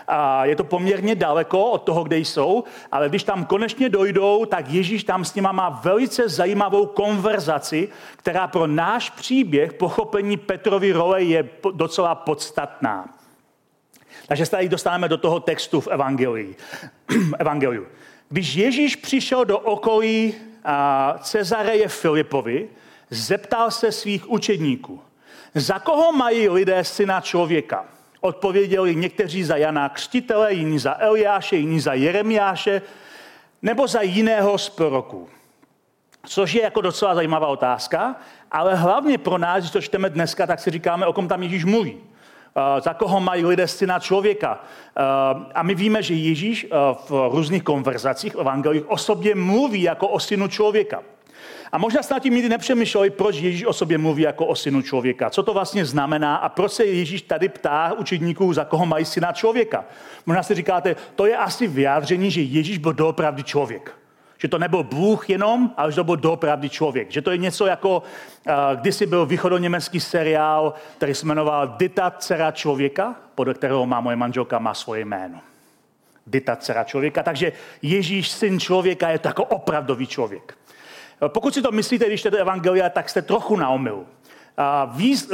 a 0.08 0.44
je 0.44 0.56
to 0.56 0.64
poměrně 0.64 1.14
daleko 1.14 1.64
od 1.64 1.78
toho, 1.78 2.04
kde 2.04 2.18
jsou, 2.18 2.64
ale 2.92 3.08
když 3.08 3.22
tam 3.22 3.44
konečně 3.44 3.88
dojdou, 3.88 4.44
tak 4.44 4.68
Ježíš 4.68 5.04
tam 5.04 5.24
s 5.24 5.34
nima 5.34 5.52
má 5.52 5.68
velice 5.68 6.28
zajímavou 6.28 6.86
konverzaci, 6.86 7.88
která 8.16 8.46
pro 8.46 8.66
náš 8.66 9.10
příběh, 9.10 9.72
pochopení 9.72 10.36
Petrovy 10.36 10.92
role 10.92 11.22
je 11.22 11.48
docela 11.72 12.14
podstatná. 12.14 13.14
Takže 14.26 14.46
se 14.46 14.50
tady 14.50 14.68
dostáváme 14.68 15.08
do 15.08 15.16
toho 15.16 15.40
textu 15.40 15.80
v 15.80 15.88
Evangelii. 15.88 16.56
Evangeliu. 17.38 17.86
Když 18.32 18.54
Ježíš 18.54 18.96
přišel 18.96 19.44
do 19.44 19.58
okolí 19.58 20.34
Cezareje 21.18 21.88
Filipovi, 21.88 22.68
zeptal 23.10 23.70
se 23.70 23.92
svých 23.92 24.30
učedníků, 24.30 25.00
za 25.54 25.78
koho 25.78 26.12
mají 26.12 26.48
lidé 26.48 26.84
syna 26.84 27.20
člověka? 27.20 27.84
Odpověděli 28.20 28.96
někteří 28.96 29.44
za 29.44 29.56
Jana 29.56 29.88
Křtitele, 29.88 30.54
jiní 30.54 30.78
za 30.78 30.96
Eliáše, 30.98 31.56
jiní 31.56 31.80
za 31.80 31.94
Jeremiáše. 31.94 32.82
nebo 33.62 33.86
za 33.86 34.02
jiného 34.02 34.58
z 34.58 34.68
proroků? 34.68 35.28
Což 36.26 36.54
je 36.54 36.62
jako 36.62 36.80
docela 36.80 37.14
zajímavá 37.14 37.46
otázka, 37.46 38.16
ale 38.50 38.74
hlavně 38.74 39.18
pro 39.18 39.38
nás, 39.38 39.58
když 39.58 39.70
to 39.70 39.80
čteme 39.80 40.10
dneska, 40.10 40.46
tak 40.46 40.60
si 40.60 40.70
říkáme, 40.70 41.06
o 41.06 41.12
kom 41.12 41.28
tam 41.28 41.42
Ježíš 41.42 41.64
mluví. 41.64 41.96
Uh, 42.56 42.80
za 42.82 42.94
koho 42.94 43.20
mají 43.20 43.44
lidé 43.44 43.68
syna 43.68 43.98
člověka. 43.98 44.50
Uh, 44.52 45.42
a 45.54 45.62
my 45.62 45.74
víme, 45.74 46.02
že 46.02 46.14
Ježíš 46.14 46.64
uh, 46.64 46.70
v 47.08 47.34
různých 47.34 47.62
konverzacích, 47.62 48.34
evangelích 48.34 48.90
o 48.90 48.96
sobě 48.96 49.34
mluví 49.34 49.82
jako 49.82 50.08
o 50.08 50.20
synu 50.20 50.48
člověka. 50.48 51.02
A 51.72 51.78
možná 51.78 52.02
snad 52.02 52.22
tím 52.22 52.34
nikdy 52.34 52.48
nepřemýšleli, 52.48 53.10
proč 53.10 53.36
Ježíš 53.36 53.64
o 53.64 53.72
sobě 53.72 53.98
mluví 53.98 54.22
jako 54.22 54.46
o 54.46 54.54
synu 54.54 54.82
člověka. 54.82 55.30
Co 55.30 55.42
to 55.42 55.52
vlastně 55.54 55.84
znamená 55.84 56.36
a 56.36 56.48
proč 56.48 56.72
se 56.72 56.84
Ježíš 56.84 57.22
tady 57.22 57.48
ptá 57.48 57.92
učedníků, 57.98 58.52
za 58.52 58.64
koho 58.64 58.86
mají 58.86 59.04
syna 59.04 59.32
člověka. 59.32 59.84
Možná 60.26 60.42
si 60.42 60.54
říkáte, 60.54 60.96
to 61.14 61.26
je 61.26 61.36
asi 61.36 61.66
vyjádření, 61.66 62.30
že 62.30 62.42
Ježíš 62.42 62.78
byl 62.78 62.92
doopravdy 62.92 63.42
člověk. 63.42 63.99
Že 64.40 64.48
to 64.48 64.58
nebyl 64.58 64.82
Bůh 64.82 65.30
jenom, 65.30 65.70
ale 65.76 65.92
že 65.92 65.96
to 65.96 66.04
byl 66.04 66.16
doopravdy 66.16 66.68
člověk. 66.68 67.10
Že 67.10 67.22
to 67.22 67.30
je 67.30 67.38
něco 67.38 67.66
jako, 67.66 67.98
uh, 67.98 68.52
kdysi 68.80 69.06
byl 69.06 69.26
východoněmecký 69.26 70.00
seriál, 70.00 70.74
který 70.96 71.14
se 71.14 71.26
jmenoval 71.26 71.74
Dita 71.76 72.10
dcera 72.10 72.50
člověka, 72.50 73.14
podle 73.34 73.54
kterého 73.54 73.86
má 73.86 74.00
moje 74.00 74.16
manželka, 74.16 74.58
má 74.58 74.74
svoje 74.74 75.04
jméno. 75.04 75.40
Dita 76.26 76.56
dcera 76.56 76.84
člověka. 76.84 77.22
Takže 77.22 77.52
Ježíš, 77.82 78.28
syn 78.28 78.60
člověka, 78.60 79.08
je 79.08 79.18
to 79.18 79.28
jako 79.28 79.44
opravdový 79.44 80.06
člověk. 80.06 80.56
Pokud 81.28 81.54
si 81.54 81.62
to 81.62 81.72
myslíte, 81.72 82.06
když 82.06 82.20
čtete 82.20 82.38
evangelia, 82.38 82.88
tak 82.88 83.08
jste 83.08 83.22
trochu 83.22 83.56
na 83.56 83.68
omylu. 83.68 84.06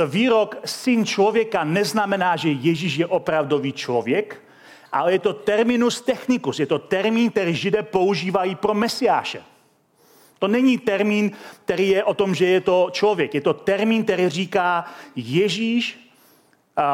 Výrok 0.06 0.56
syn 0.64 1.06
člověka 1.06 1.64
neznamená, 1.64 2.36
že 2.36 2.48
Ježíš 2.50 2.96
je 2.96 3.06
opravdový 3.06 3.72
člověk, 3.72 4.42
ale 4.96 5.12
je 5.12 5.18
to 5.18 5.32
terminus 5.32 6.00
technicus, 6.00 6.60
je 6.60 6.66
to 6.66 6.78
termín, 6.78 7.30
který 7.30 7.54
židé 7.54 7.82
používají 7.82 8.54
pro 8.54 8.74
mesiáše. 8.74 9.42
To 10.38 10.48
není 10.48 10.78
termín, 10.78 11.30
který 11.64 11.88
je 11.88 12.04
o 12.04 12.14
tom, 12.14 12.34
že 12.34 12.46
je 12.46 12.60
to 12.60 12.88
člověk. 12.92 13.34
Je 13.34 13.40
to 13.40 13.52
termín, 13.52 14.04
který 14.04 14.28
říká 14.28 14.84
Ježíš, 15.16 16.10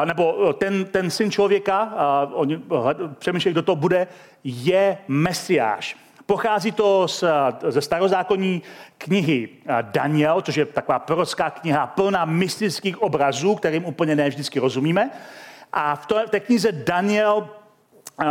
nebo 0.05 0.53
ten, 0.53 0.85
ten 0.85 1.11
syn 1.11 1.31
člověka, 1.31 1.93
oni 2.33 2.61
přemýšlejí, 3.19 3.53
kdo 3.53 3.61
to 3.61 3.75
bude, 3.75 4.07
je 4.43 4.97
mesiáš. 5.07 5.97
Pochází 6.25 6.71
to 6.71 7.07
z, 7.07 7.23
ze 7.67 7.81
starozákonní 7.81 8.61
knihy 8.97 9.49
Daniel, 9.81 10.41
což 10.41 10.55
je 10.55 10.65
taková 10.65 10.99
prorocká 10.99 11.49
kniha 11.49 11.87
plná 11.87 12.25
mystických 12.25 13.01
obrazů, 13.01 13.55
kterým 13.55 13.85
úplně 13.85 14.15
ne 14.15 14.29
vždycky 14.29 14.59
rozumíme. 14.59 15.11
A 15.73 15.95
v 15.95 16.07
té 16.29 16.39
knize 16.39 16.71
Daniel 16.71 17.49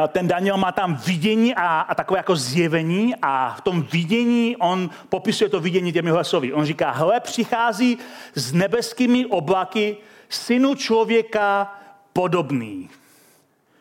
ten 0.08 0.28
Daniel 0.28 0.56
má 0.56 0.72
tam 0.72 0.96
vidění 1.06 1.54
a, 1.54 1.80
a 1.80 1.94
takové 1.94 2.18
jako 2.18 2.36
zjevení 2.36 3.14
a 3.22 3.54
v 3.58 3.60
tom 3.60 3.82
vidění 3.82 4.56
on 4.56 4.90
popisuje 5.08 5.50
to 5.50 5.60
vidění 5.60 5.92
těmi 5.92 6.10
hlasovy. 6.10 6.52
On 6.52 6.64
říká, 6.64 6.90
hele, 6.90 7.20
přichází 7.20 7.98
s 8.34 8.52
nebeskými 8.52 9.26
oblaky 9.26 9.96
synu 10.28 10.74
člověka 10.74 11.74
podobný. 12.12 12.90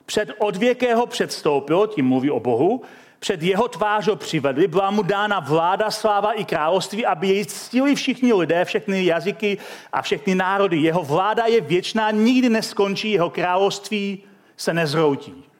Před 0.06 0.30
odvěkého 0.38 1.06
předstoupil, 1.06 1.88
tím 1.88 2.08
mluví 2.08 2.32
o 2.32 2.40
Bohu, 2.40 2.82
před 3.20 3.44
jeho 3.44 3.68
tvář 3.68 4.08
ho 4.08 4.16
přivedli, 4.16 4.68
byla 4.68 4.92
mu 4.92 5.04
dána 5.04 5.40
vláda, 5.40 5.92
sláva 5.92 6.32
i 6.34 6.46
království, 6.46 7.06
aby 7.06 7.28
jej 7.28 7.46
ctili 7.46 7.96
všichni 7.96 8.34
lidé, 8.34 8.66
všechny 8.66 9.06
jazyky 9.06 9.58
a 9.94 10.02
všechny 10.02 10.36
národy. 10.36 10.78
Jeho 10.78 11.04
vláda 11.04 11.46
je 11.46 11.62
věčná, 11.62 12.12
nikdy 12.12 12.50
neskončí, 12.50 13.12
jeho 13.12 13.30
království 13.30 14.24
se 14.58 14.74
nezroutí. 14.74 15.51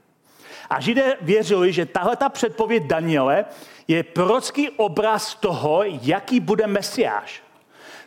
A 0.72 0.80
Židé 0.80 1.18
věřili, 1.22 1.74
že 1.74 1.86
tahle 1.86 2.16
ta 2.16 2.30
předpověď 2.30 2.84
Daniele 2.84 3.46
je 3.88 4.04
prorocký 4.04 4.70
obraz 4.70 5.36
toho, 5.36 5.84
jaký 5.84 6.40
bude 6.40 6.68
Mesiáš. 6.68 7.44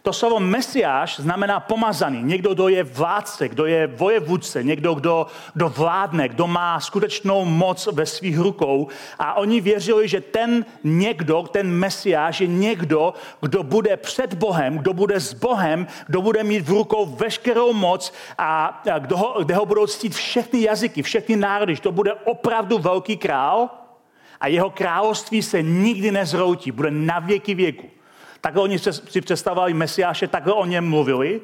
To 0.05 0.13
slovo 0.13 0.41
mesiáš 0.41 1.21
znamená 1.21 1.61
pomazaný. 1.61 2.23
Někdo, 2.23 2.55
kdo 2.55 2.69
je 2.69 2.85
vládce, 2.85 3.49
kdo 3.49 3.67
je 3.67 3.87
vojevůdce, 3.87 4.63
někdo, 4.63 4.95
kdo, 4.95 5.27
kdo 5.55 5.69
vládne, 5.69 6.29
kdo 6.29 6.47
má 6.47 6.81
skutečnou 6.81 7.45
moc 7.45 7.89
ve 7.93 8.07
svých 8.07 8.39
rukou. 8.39 8.89
A 9.19 9.35
oni 9.35 9.61
věřili, 9.61 10.09
že 10.09 10.21
ten 10.21 10.65
někdo, 10.85 11.43
ten 11.43 11.71
mesiáš 11.71 12.41
je 12.41 12.47
někdo, 12.47 13.15
kdo 13.41 13.63
bude 13.63 13.97
před 13.97 14.35
Bohem, 14.35 14.79
kdo 14.79 14.93
bude 14.93 15.21
s 15.21 15.33
Bohem, 15.33 15.87
kdo 16.07 16.23
bude 16.23 16.45
mít 16.45 16.61
v 16.61 16.71
rukou 16.71 17.07
veškerou 17.07 17.73
moc 17.73 18.13
a 18.39 18.83
kdo 18.99 19.17
ho, 19.17 19.45
kde 19.45 19.55
ho 19.55 19.67
budou 19.67 19.87
ctít 19.87 20.15
všechny 20.15 20.63
jazyky, 20.63 21.03
všechny 21.03 21.37
národy. 21.37 21.77
To 21.77 21.93
bude 21.93 22.13
opravdu 22.13 22.79
velký 22.79 23.17
král 23.17 23.71
a 24.41 24.49
jeho 24.49 24.71
království 24.71 25.43
se 25.43 25.63
nikdy 25.63 26.13
nezroutí, 26.13 26.71
bude 26.73 26.91
na 26.91 27.19
věky 27.19 27.55
věku. 27.55 27.91
Takhle 28.45 28.63
oni 28.63 28.79
si 28.79 29.21
představovali 29.21 29.75
Mesiáše, 29.75 30.29
takhle 30.29 30.53
o 30.53 30.65
něm 30.65 30.89
mluvili. 30.89 31.41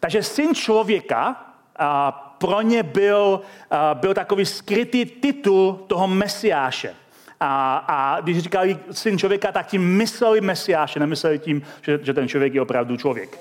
Takže 0.00 0.22
syn 0.22 0.54
člověka 0.54 1.36
a 1.78 2.12
pro 2.38 2.60
ně 2.60 2.82
byl, 2.82 3.40
a 3.70 3.94
byl 3.94 4.14
takový 4.14 4.46
skrytý 4.46 5.04
titul 5.04 5.84
toho 5.86 6.08
Mesiáše. 6.08 6.94
A, 7.40 7.76
a 7.76 8.20
když 8.20 8.38
říkali 8.38 8.78
syn 8.90 9.18
člověka, 9.18 9.52
tak 9.52 9.66
tím 9.66 9.96
mysleli 9.96 10.40
Mesiáše, 10.40 11.00
nemysleli 11.00 11.38
tím, 11.38 11.62
že, 11.82 12.00
že 12.02 12.14
ten 12.14 12.28
člověk 12.28 12.54
je 12.54 12.62
opravdu 12.62 12.96
člověk. 12.96 13.38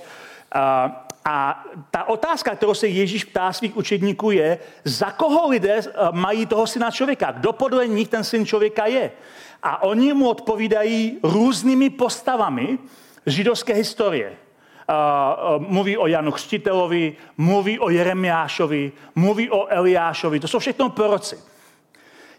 A, 0.51 1.05
a 1.25 1.65
ta 1.91 2.03
otázka, 2.03 2.55
kterou 2.55 2.73
se 2.73 2.87
Ježíš 2.87 3.23
ptá 3.23 3.53
svých 3.53 3.77
učedníků, 3.77 4.31
je, 4.31 4.59
za 4.83 5.11
koho 5.11 5.49
lidé 5.49 5.81
mají 6.11 6.45
toho 6.45 6.67
syna 6.67 6.91
člověka? 6.91 7.31
Kdo 7.31 7.53
podle 7.53 7.87
nich 7.87 8.07
ten 8.07 8.23
syn 8.23 8.45
člověka 8.45 8.85
je? 8.85 9.11
A 9.63 9.83
oni 9.83 10.13
mu 10.13 10.29
odpovídají 10.29 11.17
různými 11.23 11.89
postavami 11.89 12.77
židovské 13.25 13.73
historie. 13.73 14.33
Uh, 14.89 14.95
uh, 15.55 15.71
mluví 15.71 15.97
o 15.97 16.07
Janu 16.07 16.31
Chřtitelovi, 16.31 17.15
mluví 17.37 17.79
o 17.79 17.89
Jeremiášovi, 17.89 18.91
mluví 19.15 19.49
o 19.49 19.67
Eliášovi. 19.67 20.39
To 20.39 20.47
jsou 20.47 20.59
všechno 20.59 20.89
proroci. 20.89 21.37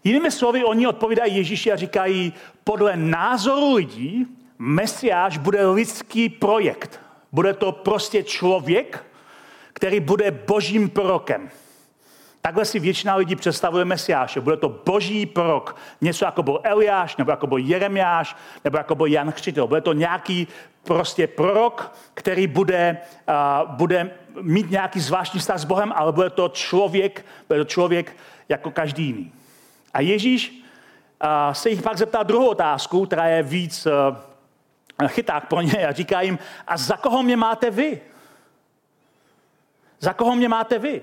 Jinými 0.03 0.31
slovy, 0.31 0.63
oni 0.63 0.87
odpovídají 0.87 1.35
Ježíši 1.35 1.71
a 1.71 1.75
říkají, 1.75 2.33
podle 2.63 2.97
názoru 2.97 3.75
lidí 3.75 4.27
Mesiáš 4.59 5.37
bude 5.37 5.67
lidský 5.67 6.29
projekt. 6.29 6.99
Bude 7.31 7.53
to 7.53 7.71
prostě 7.71 8.23
člověk, 8.23 9.05
který 9.73 9.99
bude 9.99 10.31
božím 10.31 10.89
prorokem. 10.89 11.49
Takhle 12.41 12.65
si 12.65 12.79
většina 12.79 13.15
lidí 13.15 13.35
představuje 13.35 13.85
Mesiáše. 13.85 14.41
Bude 14.41 14.57
to 14.57 14.69
boží 14.69 15.25
prorok. 15.25 15.75
Něco 16.01 16.25
jako 16.25 16.43
byl 16.43 16.59
Eliáš, 16.63 17.17
nebo 17.17 17.31
jako 17.31 17.47
byl 17.47 17.57
Jeremiáš, 17.57 18.35
nebo 18.63 18.77
jako 18.77 18.95
byl 18.95 19.05
Jan 19.05 19.31
Chřitel. 19.31 19.67
Bude 19.67 19.81
to 19.81 19.93
nějaký 19.93 20.47
prostě 20.83 21.27
prorok, 21.27 21.95
který 22.13 22.47
bude, 22.47 22.97
uh, 23.29 23.69
bude 23.75 24.11
mít 24.41 24.71
nějaký 24.71 24.99
zvláštní 24.99 25.39
vztah 25.39 25.57
s 25.59 25.65
Bohem, 25.65 25.93
ale 25.95 26.11
bude 26.11 26.29
to 26.29 26.49
člověk, 26.49 27.25
bude 27.47 27.59
to 27.59 27.65
člověk 27.65 28.17
jako 28.49 28.71
každý 28.71 29.05
jiný. 29.05 29.33
A 29.93 30.01
Ježíš 30.01 30.63
uh, 31.23 31.53
se 31.53 31.69
jich 31.69 31.81
pak 31.81 31.97
zeptá 31.97 32.23
druhou 32.23 32.47
otázku, 32.47 33.05
která 33.05 33.25
je 33.25 33.43
víc 33.43 33.85
uh, 33.85 35.07
chyták 35.07 35.47
pro 35.47 35.61
ně 35.61 35.87
a 35.87 35.91
říká 35.91 36.21
jim, 36.21 36.39
a 36.67 36.77
za 36.77 36.97
koho 36.97 37.23
mě 37.23 37.37
máte 37.37 37.69
vy? 37.69 38.01
Za 39.99 40.13
koho 40.13 40.35
mě 40.35 40.49
máte 40.49 40.79
vy? 40.79 41.01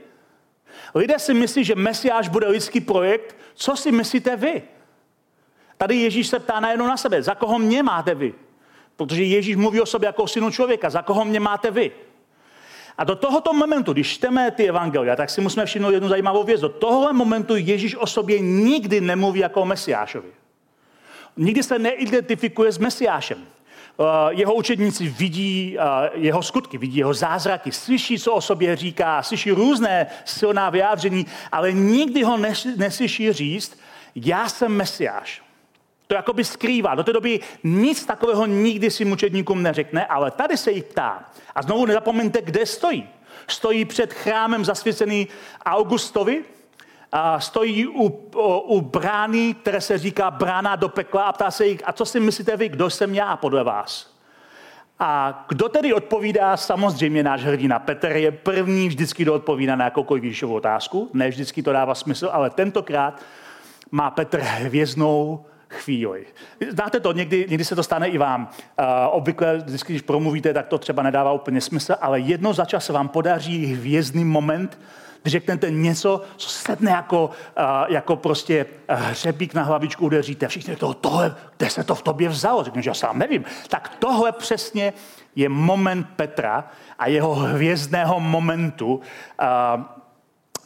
Lidé 0.95 1.19
si 1.19 1.35
myslí, 1.35 1.65
že 1.65 1.75
Mesiáš 1.75 2.29
bude 2.29 2.49
lidský 2.49 2.81
projekt. 2.81 3.37
Co 3.55 3.77
si 3.77 3.93
myslíte 3.93 4.37
vy? 4.37 4.63
Tady 5.77 5.97
Ježíš 5.97 6.27
se 6.27 6.39
ptá 6.39 6.61
najednou 6.61 6.87
na 6.87 6.97
sebe. 6.97 7.23
Za 7.23 7.35
koho 7.35 7.59
mě 7.59 7.83
máte 7.83 8.15
vy? 8.15 8.35
Protože 8.97 9.25
Ježíš 9.25 9.57
mluví 9.57 9.81
o 9.81 9.87
sobě 9.87 10.07
jako 10.07 10.23
o 10.23 10.29
synu 10.29 10.51
člověka. 10.51 10.91
Za 10.91 11.03
koho 11.03 11.25
mě 11.25 11.41
máte 11.41 11.71
vy? 11.71 11.93
A 12.99 13.05
do 13.05 13.17
tohoto 13.17 13.53
momentu, 13.53 13.93
když 13.93 14.15
čteme 14.15 14.51
ty 14.51 14.69
evangelia, 14.69 15.17
tak 15.17 15.31
si 15.31 15.41
musíme 15.41 15.67
všimnout 15.67 15.91
jednu 15.91 16.09
zajímavou 16.09 16.45
věc. 16.45 16.61
Do 16.61 16.69
tohoto 16.69 17.15
momentu 17.15 17.57
Ježíš 17.57 17.97
o 17.97 18.07
sobě 18.07 18.41
nikdy 18.41 19.01
nemluví 19.01 19.41
jako 19.41 19.63
o 19.63 19.67
Mesiášovi. 19.67 20.29
Nikdy 21.37 21.63
se 21.63 21.79
neidentifikuje 21.79 22.73
s 22.73 22.79
Mesiášem. 22.79 23.47
Eh, 24.01 24.05
jeho 24.31 24.55
učedníci 24.55 25.09
vidí 25.09 25.77
eh, 25.79 26.11
jeho 26.15 26.43
skutky, 26.43 26.79
vidí 26.79 26.97
jeho 26.97 27.15
zázraky, 27.15 27.73
slyší, 27.73 28.19
co 28.19 28.33
o 28.33 28.41
sobě 28.41 28.77
říká, 28.77 29.23
slyší 29.23 29.51
různé 29.51 30.07
silná 30.25 30.71
vyjádření, 30.71 31.27
ale 31.53 31.73
nikdy 31.73 32.23
ho 32.23 32.37
neslyší 32.77 33.33
říct, 33.33 33.81
já 34.15 34.49
jsem 34.49 34.73
mesiáš. 34.73 35.43
To 36.07 36.15
jakoby 36.15 36.45
skrývá. 36.45 36.95
Do 36.95 37.05
té 37.05 37.13
doby 37.13 37.41
nic 37.65 38.05
takového 38.05 38.47
nikdy 38.47 38.91
si 38.91 39.05
mučedníkům 39.05 39.63
neřekne, 39.63 40.07
ale 40.07 40.31
tady 40.31 40.57
se 40.57 40.71
jich 40.73 40.85
ptá. 40.85 41.31
A 41.55 41.63
znovu 41.63 41.87
nezapomeňte, 41.87 42.43
kde 42.43 42.67
stojí. 42.67 43.09
Stojí 43.49 43.85
před 43.85 44.13
chrámem 44.13 44.65
zasvěcený 44.65 45.29
Augustovi, 45.65 46.45
a 47.13 47.41
stojí 47.41 47.87
u, 47.87 48.31
u, 48.67 48.81
brány, 48.81 49.55
které 49.55 49.81
se 49.81 49.99
říká 49.99 50.31
brána 50.31 50.77
do 50.77 50.89
pekla 50.89 51.23
a 51.23 51.33
ptá 51.33 51.51
se 51.51 51.67
jich, 51.67 51.83
a 51.85 51.93
co 51.93 52.05
si 52.05 52.21
myslíte 52.21 52.57
vy, 52.57 52.69
kdo 52.69 52.91
jsem 52.91 53.15
já 53.15 53.37
podle 53.37 53.65
vás? 53.65 54.19
A 54.99 55.45
kdo 55.49 55.69
tedy 55.69 55.93
odpovídá? 55.93 56.57
Samozřejmě 56.57 57.23
náš 57.23 57.45
hrdina 57.45 57.79
Petr 57.79 58.17
je 58.17 58.31
první 58.31 58.89
vždycky, 58.89 59.23
kdo 59.23 59.35
odpovídá 59.35 59.77
na 59.77 59.85
jakoukoliv 59.85 60.25
Ježíšovu 60.25 60.55
otázku. 60.55 61.11
Ne 61.13 61.29
vždycky 61.29 61.63
to 61.63 61.73
dává 61.73 61.95
smysl, 61.95 62.29
ale 62.33 62.51
tentokrát 62.51 63.23
má 63.91 64.11
Petr 64.11 64.39
hvězdnou 64.41 65.45
chvíli. 65.69 66.27
Znáte 66.71 67.01
to, 67.01 67.13
někdy, 67.13 67.47
někdy 67.49 67.65
se 67.65 67.77
to 67.77 67.83
stane 67.83 68.09
i 68.09 68.19
vám. 68.19 68.49
Uh, 68.79 68.87
obvykle, 69.11 69.57
vždycky, 69.57 69.93
když 69.93 70.03
promluvíte, 70.03 70.55
tak 70.55 70.67
to 70.67 70.79
třeba 70.79 71.03
nedává 71.03 71.33
úplně 71.33 71.61
smysl, 71.61 71.95
ale 72.01 72.21
jedno 72.21 72.53
za 72.53 72.65
čas 72.65 72.85
se 72.87 72.93
vám 72.93 73.09
podaří 73.09 73.67
hvězdný 73.67 74.25
moment, 74.25 74.79
když 75.23 75.33
řeknete 75.33 75.71
něco, 75.71 76.23
co 76.37 76.49
sedne 76.49 76.91
jako, 76.91 77.31
jako 77.89 78.17
prostě 78.17 78.67
hřebík 78.89 79.55
na 79.55 79.63
hlavičku 79.63 80.07
udeříte. 80.07 80.49
Všichni 80.49 80.77
to, 80.77 80.95
tohle, 80.95 81.37
kde 81.57 81.71
se 81.71 81.85
to 81.85 81.95
v 81.95 82.03
tobě 82.03 82.29
vzalo? 82.29 82.65
Řeknu, 82.65 82.83
že 82.83 82.91
já 82.91 82.95
sám 82.95 83.19
nevím. 83.19 83.45
Tak 83.69 83.97
tohle 83.99 84.33
přesně 84.33 84.93
je 85.37 85.49
moment 85.49 86.07
Petra 86.17 86.71
a 86.99 87.09
jeho 87.09 87.35
hvězdného 87.35 88.21
momentu. 88.21 89.01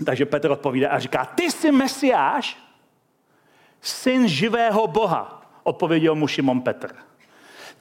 Takže 0.06 0.26
Petr 0.26 0.50
odpovídá 0.50 0.90
a 0.90 0.98
říká, 0.98 1.24
ty 1.24 1.50
jsi 1.50 1.72
Mesiáš, 1.72 2.58
syn 3.80 4.28
živého 4.28 4.86
Boha, 4.86 5.42
odpověděl 5.62 6.14
mu 6.14 6.26
Šimon 6.26 6.60
Petr. 6.60 6.94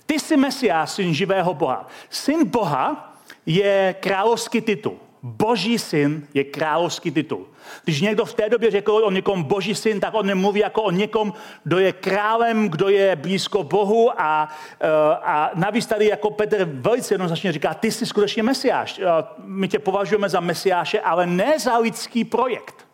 Ty 0.05 0.19
jsi 0.19 0.37
Mesiáš, 0.37 0.89
syn 0.89 1.13
živého 1.13 1.53
Boha. 1.53 1.87
Syn 2.09 2.49
Boha 2.49 3.15
je 3.45 3.95
královský 3.99 4.61
titul. 4.61 4.97
Boží 5.23 5.79
syn 5.79 6.27
je 6.33 6.43
královský 6.43 7.11
titul. 7.11 7.47
Když 7.83 8.01
někdo 8.01 8.25
v 8.25 8.33
té 8.33 8.49
době 8.49 8.71
řekl 8.71 8.91
o 8.91 9.11
někom 9.11 9.43
boží 9.43 9.75
syn, 9.75 9.99
tak 9.99 10.13
on 10.13 10.25
nemluví 10.25 10.59
jako 10.59 10.81
o 10.81 10.91
někom, 10.91 11.33
kdo 11.63 11.79
je 11.79 11.93
králem, 11.93 12.69
kdo 12.69 12.89
je 12.89 13.15
blízko 13.15 13.63
Bohu 13.63 14.21
a, 14.21 14.49
eh, 14.79 14.87
a 15.23 15.51
navíc 15.53 15.85
tady 15.85 16.05
jako 16.07 16.31
Petr 16.31 16.65
velice 16.65 17.13
jednoznačně 17.13 17.51
říká, 17.51 17.73
ty 17.73 17.91
jsi 17.91 18.05
skutečně 18.05 18.43
mesiáš. 18.43 18.99
Eh, 18.99 19.03
my 19.37 19.67
tě 19.67 19.79
považujeme 19.79 20.29
za 20.29 20.39
mesiáše, 20.39 20.99
ale 20.99 21.27
ne 21.27 21.59
za 21.59 21.77
lidský 21.77 22.25
projekt. 22.25 22.87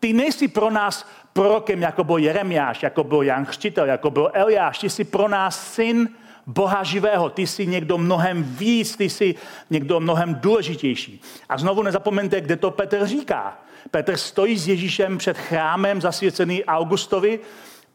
Ty 0.00 0.12
nejsi 0.12 0.48
pro 0.48 0.70
nás 0.70 1.06
prorokem, 1.32 1.82
jako 1.82 2.04
byl 2.04 2.18
Jeremiáš, 2.18 2.82
jako 2.82 3.04
byl 3.04 3.22
Jan 3.22 3.44
Chřtitel, 3.44 3.86
jako 3.86 4.10
byl 4.10 4.30
Eliáš. 4.34 4.78
Ty 4.78 4.90
jsi 4.90 5.04
pro 5.04 5.28
nás 5.28 5.72
syn 5.74 6.08
Boha 6.48 6.84
živého. 6.84 7.30
Ty 7.30 7.46
jsi 7.46 7.66
někdo 7.66 7.98
mnohem 7.98 8.42
víc, 8.42 8.96
ty 8.96 9.10
jsi 9.10 9.34
někdo 9.70 10.00
mnohem 10.00 10.34
důležitější. 10.34 11.20
A 11.48 11.58
znovu 11.58 11.82
nezapomeňte, 11.82 12.40
kde 12.40 12.56
to 12.56 12.70
Petr 12.70 13.06
říká. 13.06 13.58
Petr 13.90 14.16
stojí 14.16 14.58
s 14.58 14.68
Ježíšem 14.68 15.18
před 15.18 15.38
chrámem 15.38 16.00
zasvěcený 16.00 16.64
Augustovi 16.64 17.40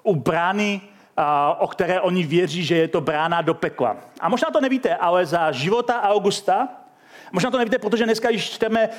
u 0.03 0.15
brány, 0.15 0.81
o 1.59 1.67
které 1.67 2.01
oni 2.01 2.23
věří, 2.23 2.65
že 2.65 2.75
je 2.75 2.87
to 2.87 3.01
brána 3.01 3.41
do 3.41 3.53
pekla. 3.53 3.97
A 4.19 4.29
možná 4.29 4.49
to 4.49 4.61
nevíte, 4.61 4.95
ale 4.95 5.25
za 5.25 5.51
života 5.51 6.01
Augusta 6.01 6.67
Možná 7.33 7.51
to 7.51 7.57
nevíte, 7.57 7.77
protože 7.77 8.05
dneska, 8.05 8.29
když 8.29 8.49
čteme 8.49 8.89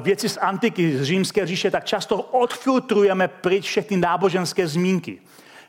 věci 0.00 0.28
z 0.28 0.36
antiky, 0.36 0.96
z 0.98 1.02
římské 1.02 1.46
říše, 1.46 1.70
tak 1.70 1.84
často 1.84 2.16
odfiltrujeme 2.22 3.28
pryč 3.28 3.64
všechny 3.64 3.96
náboženské 3.96 4.66
zmínky. 4.66 5.20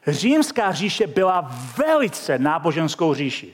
Římská 0.08 0.72
říše 0.72 1.08
byla 1.08 1.52
velice 1.78 2.40
náboženskou 2.40 3.14
říši. 3.14 3.54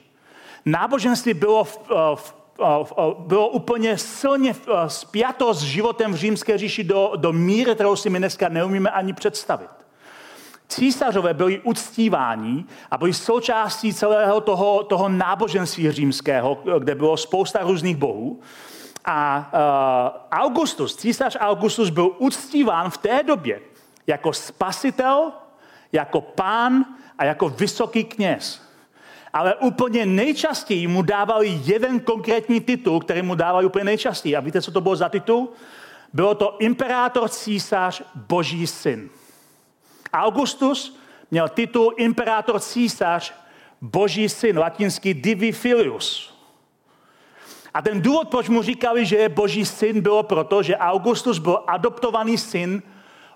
Náboženství 0.66 1.34
bylo, 1.34 1.64
v, 1.64 1.80
eh, 1.92 1.96
v, 2.16 2.34
eh, 2.60 2.84
v, 2.84 2.94
bylo 3.20 3.48
úplně 3.48 3.98
silně 3.98 4.56
spjato 4.88 5.54
s 5.54 5.62
životem 5.62 6.14
v 6.14 6.16
římské 6.16 6.58
říši 6.58 6.84
do, 6.84 7.12
do 7.16 7.34
míry, 7.34 7.76
kterou 7.76 7.96
si 7.96 8.10
my 8.10 8.20
dneska 8.20 8.50
neumíme 8.50 8.90
ani 8.90 9.14
představit. 9.14 9.70
Císařové 10.68 11.34
byli 11.34 11.60
uctíváni 11.60 12.66
a 12.92 12.98
byli 12.98 13.14
součástí 13.14 13.94
celého 13.94 14.42
toho, 14.42 14.84
toho 14.84 15.10
náboženství 15.10 15.92
římského, 15.92 16.58
kde 16.80 16.96
bylo 16.96 17.18
spousta 17.18 17.60
různých 17.64 17.98
bohů. 17.98 18.40
A 19.06 19.50
Augustus, 20.32 20.96
císař 20.96 21.38
Augustus 21.40 21.90
byl 21.90 22.12
uctíván 22.18 22.90
v 22.90 22.98
té 22.98 23.24
době 23.24 23.62
jako 24.08 24.34
spasitel, 24.34 25.32
jako 25.92 26.22
pán 26.22 26.86
a 27.18 27.26
jako 27.26 27.50
vysoký 27.50 28.04
kněz. 28.04 28.70
Ale 29.34 29.56
úplně 29.56 30.06
nejčastěji 30.06 30.88
mu 30.88 31.02
dávali 31.02 31.60
jeden 31.64 32.00
konkrétní 32.00 32.62
titul, 32.62 33.00
který 33.00 33.22
mu 33.22 33.36
dávali 33.36 33.66
úplně 33.66 33.84
nejčastěji. 33.86 34.36
A 34.36 34.40
víte, 34.40 34.62
co 34.62 34.72
to 34.72 34.82
bylo 34.82 34.96
za 34.96 35.10
titul? 35.10 35.50
Bylo 36.14 36.36
to 36.36 36.58
imperátor, 36.60 37.30
císař, 37.30 38.02
boží 38.16 38.68
syn. 38.68 39.10
Augustus 40.14 41.00
měl 41.32 41.50
titul 41.50 41.94
imperátor 41.98 42.60
císař, 42.60 43.34
boží 43.82 44.30
syn, 44.30 44.60
latinský 44.60 45.14
divi 45.14 45.52
filius. 45.52 46.34
A 47.74 47.82
ten 47.82 48.02
důvod, 48.02 48.30
proč 48.30 48.50
mu 48.50 48.62
říkali, 48.62 49.06
že 49.06 49.16
je 49.18 49.30
boží 49.30 49.66
syn, 49.66 50.02
bylo 50.02 50.24
proto, 50.24 50.64
že 50.64 50.78
Augustus 50.78 51.40
byl 51.40 51.64
adoptovaný 51.68 52.38
syn 52.38 52.82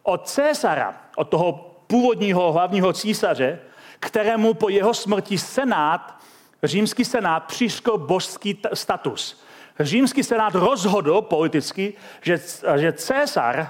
od 0.04 0.28
Césara, 0.28 1.02
od 1.16 1.30
toho 1.30 1.73
původního 1.94 2.52
hlavního 2.52 2.94
císaře, 2.94 3.60
kterému 4.00 4.54
po 4.54 4.70
jeho 4.70 4.94
smrti 4.94 5.38
senát, 5.38 6.18
římský 6.64 7.06
senát, 7.06 7.40
přišel 7.40 7.98
božský 7.98 8.58
status. 8.74 9.44
Římský 9.80 10.24
senát 10.24 10.56
rozhodl 10.56 11.22
politicky, 11.22 11.94
že, 12.22 12.42
že 12.76 12.94
César 12.94 13.68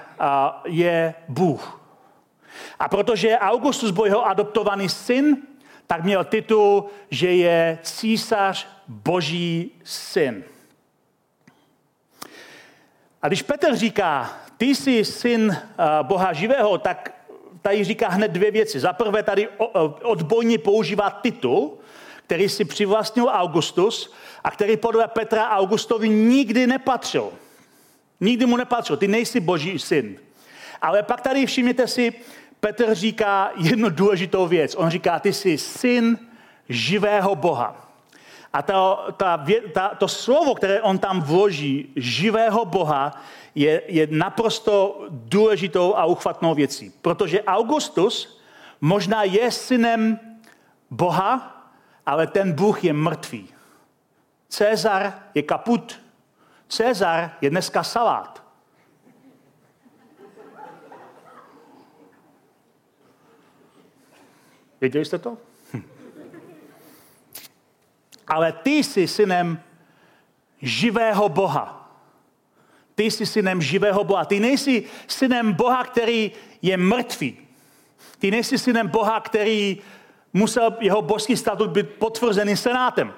je 0.65 1.13
Bůh. 1.27 1.81
A 2.79 2.87
protože 2.87 3.37
Augustus 3.37 3.91
byl 3.91 4.05
jeho 4.05 4.25
adoptovaný 4.25 4.89
syn, 4.89 5.37
tak 5.87 6.03
měl 6.03 6.23
titul, 6.23 6.85
že 7.11 7.31
je 7.31 7.79
císař 7.81 8.67
boží 8.87 9.71
syn. 9.83 10.43
A 13.21 13.27
když 13.27 13.41
Petr 13.41 13.75
říká, 13.75 14.31
ty 14.57 14.65
jsi 14.65 15.05
syn 15.05 15.57
Boha 16.03 16.33
živého, 16.33 16.77
tak 16.77 17.22
tady 17.63 17.83
říká 17.83 18.09
hned 18.09 18.31
dvě 18.31 18.51
věci. 18.51 18.79
Za 18.79 18.93
prvé 18.93 19.23
tady 19.23 19.47
odbojně 20.03 20.57
používá 20.57 21.09
titul, 21.09 21.77
který 22.25 22.49
si 22.49 22.65
přivlastnil 22.65 23.29
Augustus 23.31 24.13
a 24.43 24.51
který 24.51 24.77
podle 24.77 25.07
Petra 25.07 25.49
Augustovi 25.49 26.09
nikdy 26.09 26.67
nepatřil. 26.67 27.31
Nikdy 28.19 28.45
mu 28.45 28.57
nepatřil. 28.57 28.97
Ty 28.97 29.07
nejsi 29.07 29.39
boží 29.39 29.79
syn. 29.79 30.19
Ale 30.81 31.03
pak 31.03 31.21
tady 31.21 31.45
všimněte 31.45 31.87
si, 31.87 32.13
Petr 32.59 32.95
říká 32.95 33.51
jednu 33.57 33.89
důležitou 33.89 34.47
věc. 34.47 34.75
On 34.75 34.89
říká, 34.89 35.19
ty 35.19 35.33
jsi 35.33 35.57
syn 35.57 36.19
živého 36.69 37.35
Boha. 37.35 37.92
A 38.53 38.61
to, 38.61 39.07
ta, 39.17 39.45
ta, 39.73 39.89
to 39.89 40.07
slovo, 40.07 40.55
které 40.55 40.81
on 40.81 40.97
tam 40.97 41.21
vloží, 41.21 41.93
živého 41.95 42.65
Boha, 42.65 43.21
je, 43.55 43.81
je 43.87 44.07
naprosto 44.11 45.05
důležitou 45.09 45.95
a 45.95 46.05
uchvatnou 46.05 46.55
věcí. 46.55 46.93
Protože 47.01 47.43
Augustus 47.43 48.41
možná 48.81 49.23
je 49.23 49.51
synem 49.51 50.19
Boha, 50.89 51.63
ale 52.05 52.27
ten 52.27 52.53
Bůh 52.53 52.83
je 52.83 52.93
mrtvý. 52.93 53.49
Cezar 54.49 55.13
je 55.33 55.41
kaput. 55.41 55.99
Cezar 56.67 57.31
je 57.41 57.49
dneska 57.49 57.83
salát. 57.83 58.43
Věděli 64.81 65.05
jste 65.05 65.17
to? 65.17 65.37
Ale 68.33 68.51
ty 68.51 68.71
jsi 68.71 69.07
synem 69.07 69.59
živého 70.61 71.29
Boha. 71.29 71.93
Ty 72.95 73.03
jsi 73.03 73.25
synem 73.25 73.61
živého 73.61 74.03
Boha. 74.03 74.25
Ty 74.25 74.39
nejsi 74.39 74.83
synem 75.07 75.53
Boha, 75.53 75.83
který 75.83 76.31
je 76.61 76.77
mrtvý. 76.77 77.37
Ty 78.19 78.31
nejsi 78.31 78.57
synem 78.57 78.87
Boha, 78.87 79.19
který 79.19 79.77
musel 80.33 80.77
jeho 80.79 81.01
božský 81.01 81.37
statut 81.37 81.69
být 81.69 81.89
potvrzený 81.89 82.57
senátem. 82.57 83.13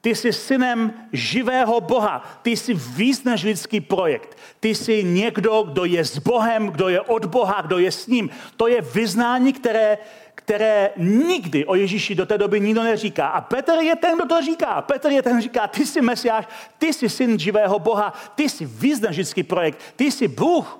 Ty 0.00 0.14
jsi 0.14 0.32
synem 0.32 0.92
živého 1.12 1.80
Boha. 1.80 2.38
Ty 2.42 2.50
jsi 2.50 2.74
víc 2.74 3.24
než 3.24 3.42
lidský 3.42 3.80
projekt. 3.80 4.38
Ty 4.60 4.74
jsi 4.74 5.04
někdo, 5.04 5.62
kdo 5.62 5.84
je 5.84 6.04
s 6.04 6.18
Bohem, 6.18 6.66
kdo 6.66 6.88
je 6.88 7.00
od 7.00 7.24
Boha, 7.24 7.62
kdo 7.62 7.78
je 7.78 7.92
s 7.92 8.06
ním. 8.06 8.30
To 8.56 8.68
je 8.68 8.80
vyznání, 8.80 9.52
které 9.52 9.98
které 10.44 10.90
nikdy 10.96 11.66
o 11.66 11.74
Ježíši 11.74 12.14
do 12.14 12.26
té 12.26 12.38
doby 12.38 12.60
nikdo 12.60 12.82
neříká. 12.82 13.28
A 13.28 13.40
Petr 13.40 13.72
je 13.72 13.96
ten, 13.96 14.16
kdo 14.16 14.26
to 14.26 14.42
říká. 14.42 14.82
Petr 14.82 15.10
je 15.10 15.22
ten, 15.22 15.32
kdo 15.32 15.42
říká, 15.42 15.66
ty 15.66 15.86
jsi 15.86 16.00
Mesiáš, 16.00 16.48
ty 16.78 16.92
jsi 16.92 17.08
syn 17.08 17.38
živého 17.38 17.78
Boha, 17.78 18.12
ty 18.34 18.48
jsi 18.48 18.66
význažický 18.66 19.42
projekt, 19.42 19.78
ty 19.96 20.04
jsi 20.04 20.28
Bůh. 20.28 20.78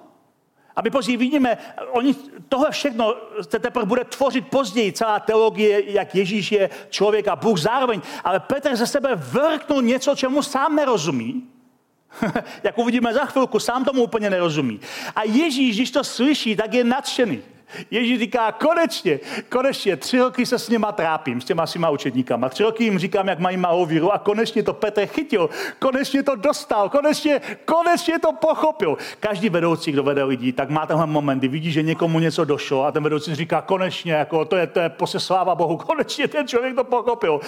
A 0.76 0.82
my 0.82 0.90
později 0.90 1.16
vidíme, 1.16 1.58
oni, 1.90 2.14
tohle 2.48 2.70
všechno 2.70 3.14
se 3.50 3.58
teprve 3.58 3.86
bude 3.86 4.04
tvořit 4.04 4.48
později, 4.48 4.92
celá 4.92 5.20
teologie, 5.20 5.92
jak 5.92 6.14
Ježíš 6.14 6.52
je 6.52 6.70
člověk 6.90 7.28
a 7.28 7.36
Bůh 7.36 7.58
zároveň. 7.58 8.00
Ale 8.24 8.40
Petr 8.40 8.76
ze 8.76 8.86
sebe 8.86 9.14
vrknul 9.14 9.82
něco, 9.82 10.14
čemu 10.14 10.42
sám 10.42 10.76
nerozumí. 10.76 11.44
jak 12.62 12.78
uvidíme 12.78 13.14
za 13.14 13.24
chvilku, 13.24 13.58
sám 13.58 13.84
tomu 13.84 14.02
úplně 14.02 14.30
nerozumí. 14.30 14.80
A 15.16 15.22
Ježíš, 15.24 15.76
když 15.76 15.90
to 15.90 16.04
slyší, 16.04 16.56
tak 16.56 16.74
je 16.74 16.84
nadšený. 16.84 17.42
Ježíš 17.90 18.18
říká, 18.18 18.52
konečně, 18.52 19.20
konečně, 19.48 19.96
tři 19.96 20.18
roky 20.18 20.46
se 20.46 20.58
s 20.58 20.68
něma 20.68 20.92
trápím, 20.92 21.40
s 21.40 21.44
těma 21.44 21.66
svýma 21.66 21.90
učedníkama. 21.90 22.48
Tři 22.48 22.62
roky 22.62 22.84
jim 22.84 22.98
říkám, 22.98 23.28
jak 23.28 23.38
mají 23.38 23.56
malou 23.56 23.86
víru 23.86 24.12
a 24.12 24.18
konečně 24.18 24.62
to 24.62 24.72
Petr 24.72 25.06
chytil, 25.06 25.50
konečně 25.78 26.22
to 26.22 26.36
dostal, 26.36 26.88
konečně, 26.88 27.40
konečně 27.64 28.18
to 28.18 28.32
pochopil. 28.32 28.98
Každý 29.20 29.48
vedoucí, 29.48 29.92
kdo 29.92 30.02
vede 30.02 30.24
lidi, 30.24 30.52
tak 30.52 30.70
má 30.70 30.86
tenhle 30.86 31.06
moment, 31.06 31.38
kdy 31.38 31.48
vidí, 31.48 31.72
že 31.72 31.82
někomu 31.82 32.18
něco 32.18 32.44
došlo 32.44 32.84
a 32.84 32.92
ten 32.92 33.02
vedoucí 33.02 33.34
říká, 33.34 33.62
konečně, 33.62 34.12
jako 34.12 34.44
to 34.44 34.56
je, 34.56 34.66
to 34.66 34.80
je 34.80 34.88
prostě 34.88 35.20
sláva 35.20 35.54
Bohu, 35.54 35.76
konečně 35.86 36.28
ten 36.28 36.48
člověk 36.48 36.74
to 36.74 36.84
pochopil. 36.84 37.40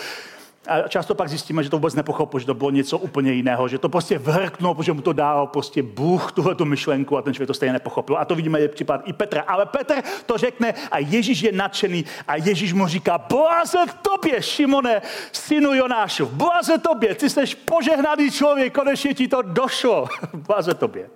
A 0.66 0.88
často 0.88 1.14
pak 1.14 1.28
zjistíme, 1.28 1.62
že 1.62 1.70
to 1.70 1.76
vůbec 1.76 1.94
nepochopil, 1.94 2.40
že 2.40 2.46
to 2.46 2.54
bylo 2.54 2.70
něco 2.70 2.98
úplně 2.98 3.32
jiného, 3.32 3.68
že 3.68 3.78
to 3.78 3.88
prostě 3.88 4.18
vrknul, 4.18 4.74
protože 4.74 4.92
mu 4.92 5.02
to 5.02 5.12
dal 5.12 5.46
prostě 5.46 5.82
Bůh 5.82 6.32
tuhle 6.32 6.54
tu 6.54 6.64
myšlenku 6.64 7.16
a 7.16 7.22
ten 7.22 7.34
člověk 7.34 7.46
to 7.46 7.54
stejně 7.54 7.72
nepochopil. 7.72 8.18
A 8.18 8.24
to 8.24 8.34
vidíme 8.34 8.60
je 8.60 8.68
případ 8.68 9.00
i 9.04 9.12
Petra. 9.12 9.42
Ale 9.42 9.66
Petr 9.66 9.94
to 10.26 10.38
řekne 10.38 10.74
a 10.90 10.98
Ježíš 10.98 11.42
je 11.42 11.52
nadšený 11.52 12.04
a 12.28 12.36
Ježíš 12.36 12.72
mu 12.72 12.86
říká, 12.86 13.18
bláze 13.18 13.78
tobě, 14.02 14.42
Šimone, 14.42 15.02
synu 15.32 15.74
Jonášu, 15.74 16.26
bláze 16.26 16.78
tobě, 16.78 17.14
ty 17.14 17.30
jsi 17.30 17.56
požehnaný 17.64 18.30
člověk, 18.30 18.74
konečně 18.74 19.14
ti 19.14 19.28
to 19.28 19.42
došlo. 19.42 20.08
bláze 20.34 20.74
tobě. 20.74 21.10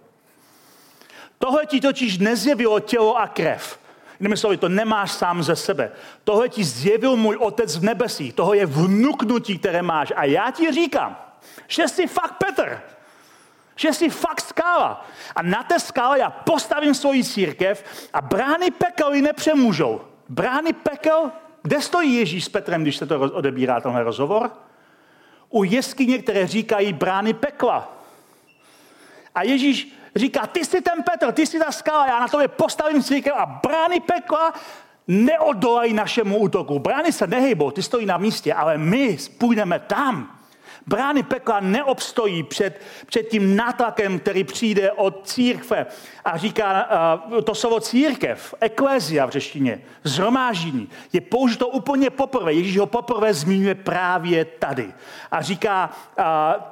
Tohle 1.39 1.67
ti 1.67 1.81
totiž 1.81 2.19
nezjevilo 2.19 2.81
tělo 2.81 3.19
a 3.19 3.29
krev, 3.29 3.79
Jinými 4.21 4.37
slovy, 4.37 4.57
to 4.57 4.69
nemáš 4.69 5.13
sám 5.13 5.43
ze 5.43 5.57
sebe. 5.57 5.93
Tohle 6.25 6.49
ti 6.49 6.65
zjevil 6.65 7.17
můj 7.17 7.37
otec 7.37 7.77
v 7.77 7.83
nebesích. 7.83 8.35
Toho 8.35 8.55
je 8.55 8.67
vnuknutí, 8.67 9.59
které 9.59 9.83
máš. 9.83 10.13
A 10.17 10.25
já 10.25 10.51
ti 10.51 10.73
říkám, 10.73 11.17
že 11.67 11.89
jsi 11.89 12.07
fakt 12.07 12.35
Petr. 12.39 12.81
Že 13.77 13.93
jsi 13.93 14.11
fakt 14.11 14.41
skála. 14.41 15.07
A 15.37 15.43
na 15.43 15.63
té 15.63 15.81
skále 15.81 16.19
já 16.19 16.31
postavím 16.31 16.95
svoji 16.95 17.25
církev 17.25 17.85
a 18.13 18.21
brány 18.21 18.71
pekel 18.71 19.15
ji 19.15 19.23
nepřemůžou. 19.23 20.01
Brány 20.29 20.73
pekel, 20.73 21.31
kde 21.63 21.83
stojí 21.83 22.15
Ježíš 22.15 22.45
s 22.45 22.49
Petrem, 22.49 22.83
když 22.83 22.97
se 22.97 23.07
to 23.07 23.21
odebírá 23.21 23.81
tenhle 23.81 24.03
rozhovor? 24.03 24.51
U 25.49 25.65
jeskyně, 25.65 26.19
které 26.19 26.47
říkají 26.47 26.93
brány 26.93 27.35
pekla. 27.35 27.93
A 29.35 29.43
Ježíš 29.43 29.96
říká, 30.17 30.47
ty 30.47 30.65
jsi 30.65 30.81
ten 30.81 31.03
Petr, 31.03 31.33
ty 31.33 31.47
jsi 31.47 31.59
ta 31.59 31.73
skala, 31.73 32.07
já 32.07 32.21
na 32.21 32.29
tobě 32.29 32.49
postavím 32.49 33.03
církev 33.03 33.35
a 33.37 33.47
brány 33.47 34.01
pekla 34.01 34.53
neodolají 35.09 35.93
našemu 35.93 36.39
útoku. 36.39 36.79
Brány 36.79 37.13
se 37.13 37.27
nehybou, 37.27 37.71
ty 37.71 37.83
stojí 37.83 38.07
na 38.07 38.19
místě, 38.19 38.55
ale 38.55 38.79
my 38.79 39.17
půjdeme 39.39 39.79
tam. 39.79 40.36
Brány 40.89 41.23
pekla 41.23 41.61
neobstojí 41.61 42.43
před, 42.43 42.81
před 43.07 43.23
tím 43.23 43.57
nátlakem, 43.57 44.19
který 44.19 44.45
přijde 44.45 44.93
od 44.93 45.29
církve. 45.29 45.87
A 46.25 46.37
říká, 46.37 46.89
uh, 47.33 47.41
to 47.41 47.55
slovo 47.55 47.81
církev, 47.81 48.55
eklézia 48.61 49.27
v 49.27 49.31
řeštině, 49.31 49.81
zhromáždění, 50.05 50.89
je 51.13 51.21
použito 51.21 51.69
úplně 51.69 52.11
poprvé. 52.11 52.53
Ježíš 52.53 52.79
ho 52.79 52.87
poprvé 52.87 53.35
zmiňuje 53.35 53.75
právě 53.75 54.45
tady. 54.45 54.93
A 55.31 55.43
říká, 55.43 55.91
uh, 56.19 56.25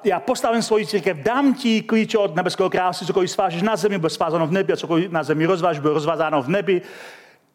já 0.04 0.20
postavím 0.20 0.62
svoji 0.62 0.86
církev, 0.86 1.16
dám 1.16 1.54
ti 1.54 1.82
klíče 1.82 2.18
od 2.18 2.36
nebeského 2.36 2.70
království, 2.70 3.06
cokoliv 3.06 3.30
svážeš 3.30 3.62
na 3.62 3.76
zemi, 3.76 3.98
bude 3.98 4.10
svázáno 4.10 4.46
v 4.46 4.52
nebi, 4.52 4.72
a 4.72 4.76
cokoliv 4.76 5.10
na 5.10 5.22
zemi 5.22 5.46
rozváž, 5.46 5.78
bude 5.78 5.94
rozvázáno 5.94 6.42
v 6.42 6.48
nebi. 6.48 6.82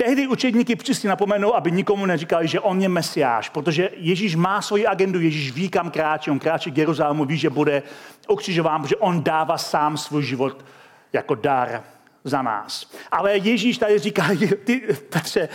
Tehdy 0.04 0.28
učedníky 0.28 0.76
přesně 0.76 1.10
napomenou, 1.10 1.56
aby 1.56 1.72
nikomu 1.72 2.06
neříkali, 2.06 2.48
že 2.48 2.60
on 2.60 2.82
je 2.82 2.90
mesiáš, 2.90 3.50
protože 3.50 3.90
Ježíš 3.96 4.36
má 4.36 4.62
svoji 4.62 4.88
agendu, 4.88 5.20
Ježíš 5.20 5.52
ví, 5.52 5.70
kam 5.70 5.92
kráčí, 5.92 6.32
on 6.32 6.40
kráčí 6.40 6.72
k 6.72 6.78
Jeruzalému, 6.78 7.26
ví, 7.26 7.38
že 7.38 7.50
bude 7.50 7.84
ukřižován, 8.28 8.82
protože 8.82 8.96
on 8.96 9.24
dává 9.24 9.58
sám 9.58 9.98
svůj 9.98 10.24
život 10.24 10.66
jako 11.14 11.36
dar 11.36 11.84
za 12.24 12.42
nás. 12.42 12.92
Ale 13.12 13.38
Ježíš 13.38 13.78
tady 13.78 14.00
říká, 14.00 14.28
ty, 14.64 14.82
Petře, 15.10 15.50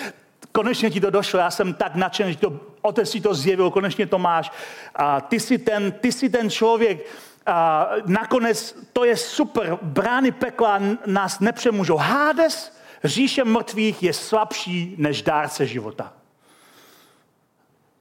konečně 0.53 0.91
ti 0.91 1.01
to 1.01 1.11
došlo, 1.11 1.39
já 1.39 1.51
jsem 1.51 1.75
tak 1.75 1.95
nadšený, 1.95 2.33
že 2.33 2.39
to, 2.39 2.61
otec 2.83 3.11
si 3.11 3.21
to 3.21 3.35
zjevil, 3.35 3.71
konečně 3.71 4.07
to 4.07 4.19
máš. 4.19 4.53
A 4.95 5.21
ty 5.21 5.41
jsi 5.41 5.59
ten, 5.59 5.93
ty 5.93 6.13
jsi 6.13 6.29
ten 6.29 6.51
člověk, 6.51 7.07
a 7.47 7.89
nakonec 8.07 8.77
to 8.93 9.05
je 9.05 9.17
super, 9.17 9.79
brány 9.83 10.33
pekla 10.33 10.81
nás 11.07 11.41
nepřemůžou. 11.41 11.97
Hades 11.97 12.84
říše 13.05 13.45
mrtvých 13.45 14.03
je 14.03 14.13
slabší 14.13 14.95
než 14.99 15.23
dárce 15.23 15.67
života. 15.67 16.13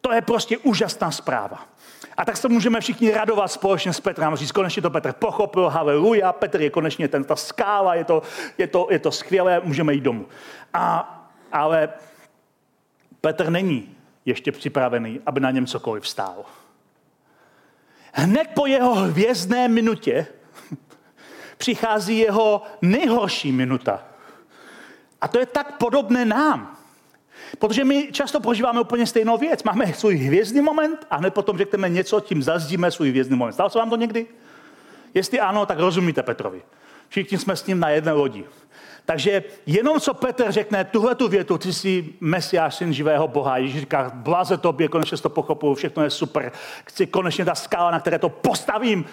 To 0.01 0.13
je 0.13 0.21
prostě 0.21 0.57
úžasná 0.57 1.11
zpráva. 1.11 1.67
A 2.17 2.25
tak 2.25 2.37
se 2.37 2.49
můžeme 2.49 2.81
všichni 2.81 3.11
radovat 3.11 3.51
společně 3.51 3.93
s 3.93 3.99
Petrem. 3.99 4.35
Říct, 4.35 4.51
konečně 4.51 4.81
to 4.81 4.89
Petr 4.89 5.13
pochopil, 5.13 5.69
haleluja, 5.69 6.33
Petr 6.33 6.61
je 6.61 6.69
konečně 6.69 7.07
ten, 7.07 7.23
ta 7.23 7.35
skála, 7.35 7.95
je 7.95 8.03
to, 8.03 8.23
je 8.57 8.67
to, 8.67 8.87
je 8.91 8.99
to 8.99 9.11
skvělé, 9.11 9.61
můžeme 9.63 9.93
jít 9.93 10.01
domů. 10.01 10.27
A, 10.73 11.19
ale 11.51 11.89
Petr 13.21 13.49
není 13.49 13.95
ještě 14.25 14.51
připravený, 14.51 15.19
aby 15.25 15.39
na 15.39 15.51
něm 15.51 15.65
cokoliv 15.65 16.07
stál. 16.07 16.45
Hned 18.13 18.47
po 18.53 18.65
jeho 18.65 18.95
hvězdné 18.95 19.67
minutě 19.67 20.27
přichází 21.57 22.17
jeho 22.17 22.61
nejhorší 22.81 23.51
minuta. 23.51 24.12
A 25.23 25.27
to 25.27 25.39
je 25.39 25.45
tak 25.45 25.77
podobné 25.77 26.25
nám. 26.25 26.77
Protože 27.59 27.83
my 27.83 28.09
často 28.11 28.39
prožíváme 28.39 28.81
úplně 28.81 29.07
stejnou 29.07 29.37
věc. 29.37 29.63
Máme 29.63 29.93
svůj 29.93 30.15
hvězdný 30.15 30.61
moment 30.61 31.07
a 31.09 31.15
hned 31.15 31.33
potom 31.33 31.57
řekneme 31.57 31.89
něco, 31.89 32.19
tím 32.19 32.43
zazdíme 32.43 32.91
svůj 32.91 33.09
hvězdný 33.09 33.37
moment. 33.37 33.53
Stalo 33.53 33.69
se 33.69 33.79
vám 33.79 33.89
to 33.89 33.95
někdy? 33.95 34.27
Jestli 35.13 35.39
ano, 35.39 35.65
tak 35.65 35.79
rozumíte 35.79 36.23
Petrovi. 36.23 36.61
Všichni 37.09 37.37
jsme 37.37 37.55
s 37.55 37.65
ním 37.65 37.79
na 37.79 37.89
jedné 37.89 38.11
lodi. 38.11 38.45
Takže 39.05 39.43
jenom 39.65 39.99
co 39.99 40.13
Petr 40.13 40.51
řekne 40.51 40.83
tuhle 40.83 41.15
tu 41.15 41.27
větu, 41.27 41.57
ty 41.57 41.73
jsi 41.73 42.13
mesiáš, 42.19 42.75
syn 42.75 42.93
živého 42.93 43.27
Boha. 43.27 43.57
Ježíš 43.57 43.79
říká, 43.79 44.11
blaze 44.13 44.57
tobě, 44.57 44.87
konečně 44.87 45.17
to 45.17 45.29
pochopu, 45.29 45.75
všechno 45.75 46.03
je 46.03 46.09
super. 46.09 46.51
Chci 46.85 47.07
konečně 47.07 47.45
ta 47.45 47.55
skála, 47.55 47.91
na 47.91 47.99
které 47.99 48.19
to 48.19 48.29
postavím. 48.29 49.05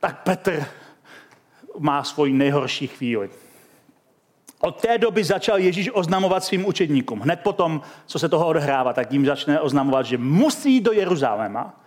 Tak 0.00 0.22
Petr 0.22 0.64
má 1.78 2.04
svoji 2.04 2.32
nejhorší 2.32 2.86
chvíli. 2.86 3.30
Od 4.66 4.80
té 4.80 4.98
doby 4.98 5.24
začal 5.24 5.58
Ježíš 5.58 5.90
oznamovat 5.92 6.44
svým 6.44 6.66
učedníkům. 6.66 7.20
Hned 7.20 7.40
potom, 7.40 7.80
co 8.06 8.18
se 8.18 8.28
toho 8.28 8.46
odehrává, 8.46 8.92
tak 8.92 9.12
jim 9.12 9.26
začne 9.26 9.60
oznamovat, 9.60 10.06
že 10.06 10.18
musí 10.18 10.80
do 10.80 10.92
Jeruzaléma, 10.92 11.80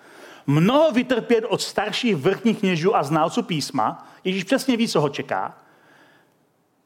mnoho 0.47 0.91
vytrpět 0.91 1.45
od 1.45 1.61
starších 1.61 2.15
vrchních 2.15 2.59
kněžů 2.59 2.95
a 2.95 3.03
znalců 3.03 3.43
písma. 3.43 4.07
Ježíš 4.23 4.43
přesně 4.43 4.77
ví, 4.77 4.87
co 4.87 5.01
ho 5.01 5.09
čeká. 5.09 5.57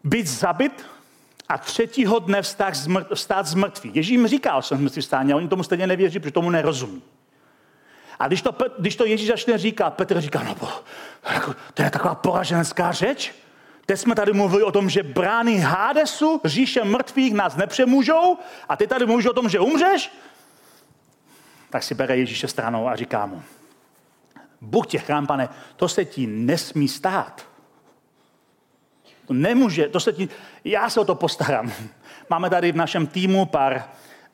Být 0.04 0.28
zabit 0.28 0.86
a 1.50 1.58
třetího 1.58 2.20
dne 2.20 2.42
vstát 2.42 2.76
z, 2.76 2.88
mrt, 2.88 3.08
vstát 3.14 3.46
z 3.46 3.54
mrtvých. 3.54 3.96
Ježíš 3.96 4.12
jim 4.12 4.28
říká 4.28 4.56
o 4.56 4.62
svém 4.62 4.84
mrtvý 4.84 5.02
stání 5.02 5.34
a 5.34 5.36
oni 5.36 5.48
tomu 5.48 5.64
stejně 5.64 5.88
nevěří, 5.88 6.20
protože 6.20 6.32
tomu 6.32 6.50
nerozumí. 6.50 7.02
A 8.20 8.28
když 8.28 8.42
to, 8.42 8.56
když 8.80 8.96
to 8.96 9.06
Ježíš 9.06 9.28
začne 9.28 9.58
říkat, 9.58 9.94
Petr 9.94 10.22
říká, 10.22 10.44
no 10.44 10.70
jako, 11.34 11.56
to 11.74 11.82
je 11.84 11.90
taková 11.90 12.16
poraženská 12.16 12.92
řeč. 12.92 13.43
Teď 13.86 14.00
jsme 14.00 14.15
tady 14.15 14.34
mluvili 14.34 14.63
o 14.63 14.72
tom, 14.72 14.89
že 14.89 15.04
brány 15.04 15.58
Hádesu, 15.58 16.41
říše 16.46 16.84
mrtvých 16.84 17.34
nás 17.34 17.56
nepřemůžou 17.56 18.38
a 18.69 18.76
ty 18.76 18.88
tady 18.88 19.06
mluvíš 19.06 19.26
o 19.26 19.34
tom, 19.34 19.50
že 19.50 19.60
umřeš? 19.60 20.12
Tak 21.69 21.84
si 21.84 21.96
bere 21.96 22.17
Ježíše 22.17 22.48
stranou 22.48 22.88
a 22.88 22.96
říká 22.96 23.26
mu, 23.26 23.43
Bůh 24.62 24.88
tě 24.88 25.00
chrám, 25.00 25.28
pane, 25.28 25.50
to 25.76 25.88
se 25.88 26.06
ti 26.06 26.28
nesmí 26.28 26.88
stát. 26.88 27.48
To 29.26 29.34
nemůže, 29.34 29.88
to 29.88 30.00
se 30.00 30.13
ti, 30.13 30.30
já 30.63 30.89
se 30.89 31.00
o 31.00 31.06
to 31.06 31.15
postarám. 31.15 31.72
Máme 32.30 32.50
tady 32.50 32.72
v 32.72 32.76
našem 32.76 33.08
týmu 33.08 33.46
pár 33.46 33.84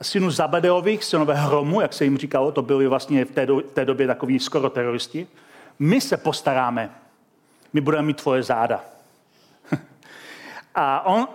synů 0.01 0.31
Zabedeových, 0.31 1.03
synové 1.03 1.35
hromu, 1.35 1.81
jak 1.81 1.93
se 1.93 2.03
jim 2.03 2.17
říkalo, 2.17 2.51
to 2.51 2.61
byli 2.61 2.87
vlastně 2.87 3.25
v 3.25 3.31
té, 3.31 3.45
do, 3.45 3.61
té 3.61 3.85
době 3.85 4.07
takový 4.07 4.39
skoro 4.39 4.69
teroristi. 4.69 5.27
My 5.79 6.01
se 6.01 6.17
postaráme, 6.17 6.89
my 7.73 7.81
budeme 7.81 8.03
mít 8.03 8.21
tvoje 8.21 8.43
záda. 8.43 8.83
A 10.81 11.05
on, 11.05 11.19
uh, 11.19 11.27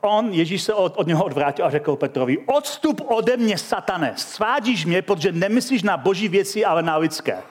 on 0.00 0.32
Ježíš 0.32 0.62
se 0.62 0.74
od, 0.74 0.96
od 0.96 1.06
něho 1.06 1.24
odvrátil 1.24 1.66
a 1.66 1.70
řekl 1.70 1.96
Petrovi, 1.96 2.38
odstup 2.46 3.00
ode 3.04 3.36
mě, 3.36 3.58
satane, 3.58 4.12
svádíš 4.16 4.84
mě, 4.86 5.02
protože 5.02 5.32
nemyslíš 5.32 5.82
na 5.82 5.96
boží 5.96 6.28
věci, 6.28 6.64
ale 6.64 6.82
na 6.82 6.96
lidské. 6.96 7.42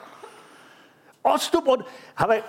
Odstup 1.22 1.68
od... 1.68 1.86
Ale 2.16 2.42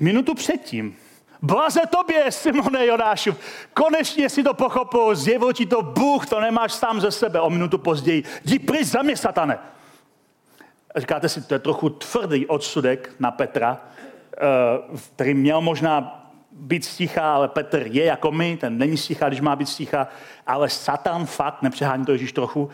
minutu 0.00 0.34
předtím, 0.34 0.96
Blaze 1.42 1.80
tobě, 1.90 2.32
Simone 2.32 2.86
Jonášu, 2.86 3.36
konečně 3.74 4.28
si 4.28 4.42
to 4.42 4.54
pochopil, 4.54 5.14
zjevil 5.14 5.52
ti 5.52 5.66
to 5.66 5.82
Bůh, 5.82 6.26
to 6.26 6.40
nemáš 6.40 6.72
sám 6.72 7.00
ze 7.00 7.10
sebe. 7.10 7.40
O 7.40 7.50
minutu 7.50 7.78
později, 7.78 8.24
jdi 8.44 8.58
pryč 8.58 8.86
za 8.86 9.02
mě, 9.02 9.16
satane. 9.16 9.58
Říkáte 10.96 11.28
si, 11.28 11.42
to 11.42 11.54
je 11.54 11.58
trochu 11.58 11.90
tvrdý 11.90 12.46
odsudek 12.46 13.10
na 13.18 13.30
Petra, 13.30 13.80
eh, 13.80 14.98
který 15.14 15.34
měl 15.34 15.60
možná 15.60 16.23
být 16.54 16.84
sticha, 16.84 17.34
ale 17.34 17.48
Petr 17.48 17.86
je 17.90 18.04
jako 18.04 18.32
my, 18.32 18.56
ten 18.56 18.78
není 18.78 18.96
sticha, 18.96 19.28
když 19.28 19.40
má 19.40 19.56
být 19.56 19.68
sticha, 19.68 20.08
ale 20.46 20.68
Satan 20.68 21.26
fakt, 21.26 21.62
nepřehání 21.62 22.04
to 22.04 22.12
Ježíš 22.12 22.32
trochu. 22.32 22.70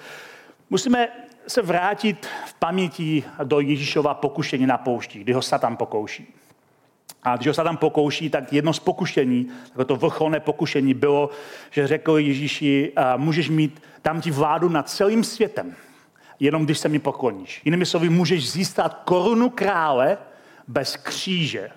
Musíme 0.71 1.09
se 1.47 1.63
vrátit 1.63 2.29
v 2.47 2.55
paměti 2.55 3.25
do 3.45 3.61
Ježíšova 3.61 4.15
pokušení 4.15 4.67
na 4.67 4.79
poušti, 4.79 5.19
kdy 5.19 5.33
ho 5.33 5.43
Satan 5.43 5.77
pokouší. 5.77 6.35
A 7.23 7.37
když 7.37 7.47
ho 7.47 7.55
se 7.55 7.65
tam 7.65 7.77
pokouší, 7.77 8.31
tak 8.31 8.53
jedno 8.53 8.73
z 8.73 8.79
pokušení, 8.79 9.49
jako 9.71 9.85
to 9.85 9.97
vrcholné 9.97 10.41
pokušení 10.41 10.95
bylo, 10.95 11.31
že 11.71 11.87
řekl 11.87 12.19
Ježíši, 12.19 12.93
můžeš 13.17 13.51
mít, 13.51 13.83
dám 14.05 14.21
ti 14.21 14.31
vládu 14.31 14.69
nad 14.69 14.89
celým 14.89 15.25
světem, 15.25 15.75
jenom 16.39 16.65
když 16.65 16.79
se 16.79 16.89
mi 16.89 16.99
pokloníš. 16.99 17.63
Jinými 17.65 17.87
slovy, 17.87 18.09
můžeš 18.09 18.51
získat 18.51 19.03
korunu 19.05 19.51
krále 19.51 20.19
bez 20.69 20.97
kříže. 20.97 21.71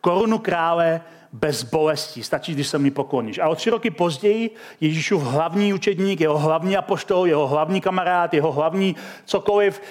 Korunu 0.00 0.38
krále 0.38 1.00
bez 1.32 1.62
bolesti. 1.62 2.22
Stačí, 2.22 2.54
když 2.54 2.68
se 2.68 2.78
mi 2.78 2.90
pokloníš. 2.90 3.38
A 3.38 3.48
o 3.48 3.54
tři 3.54 3.70
roky 3.70 3.90
později 3.90 4.50
Ježíšův 4.80 5.22
hlavní 5.22 5.74
učedník, 5.74 6.20
jeho 6.20 6.38
hlavní 6.38 6.76
apoštol, 6.76 7.26
jeho 7.26 7.46
hlavní 7.46 7.80
kamarád, 7.80 8.34
jeho 8.34 8.52
hlavní 8.52 8.96
cokoliv, 9.24 9.82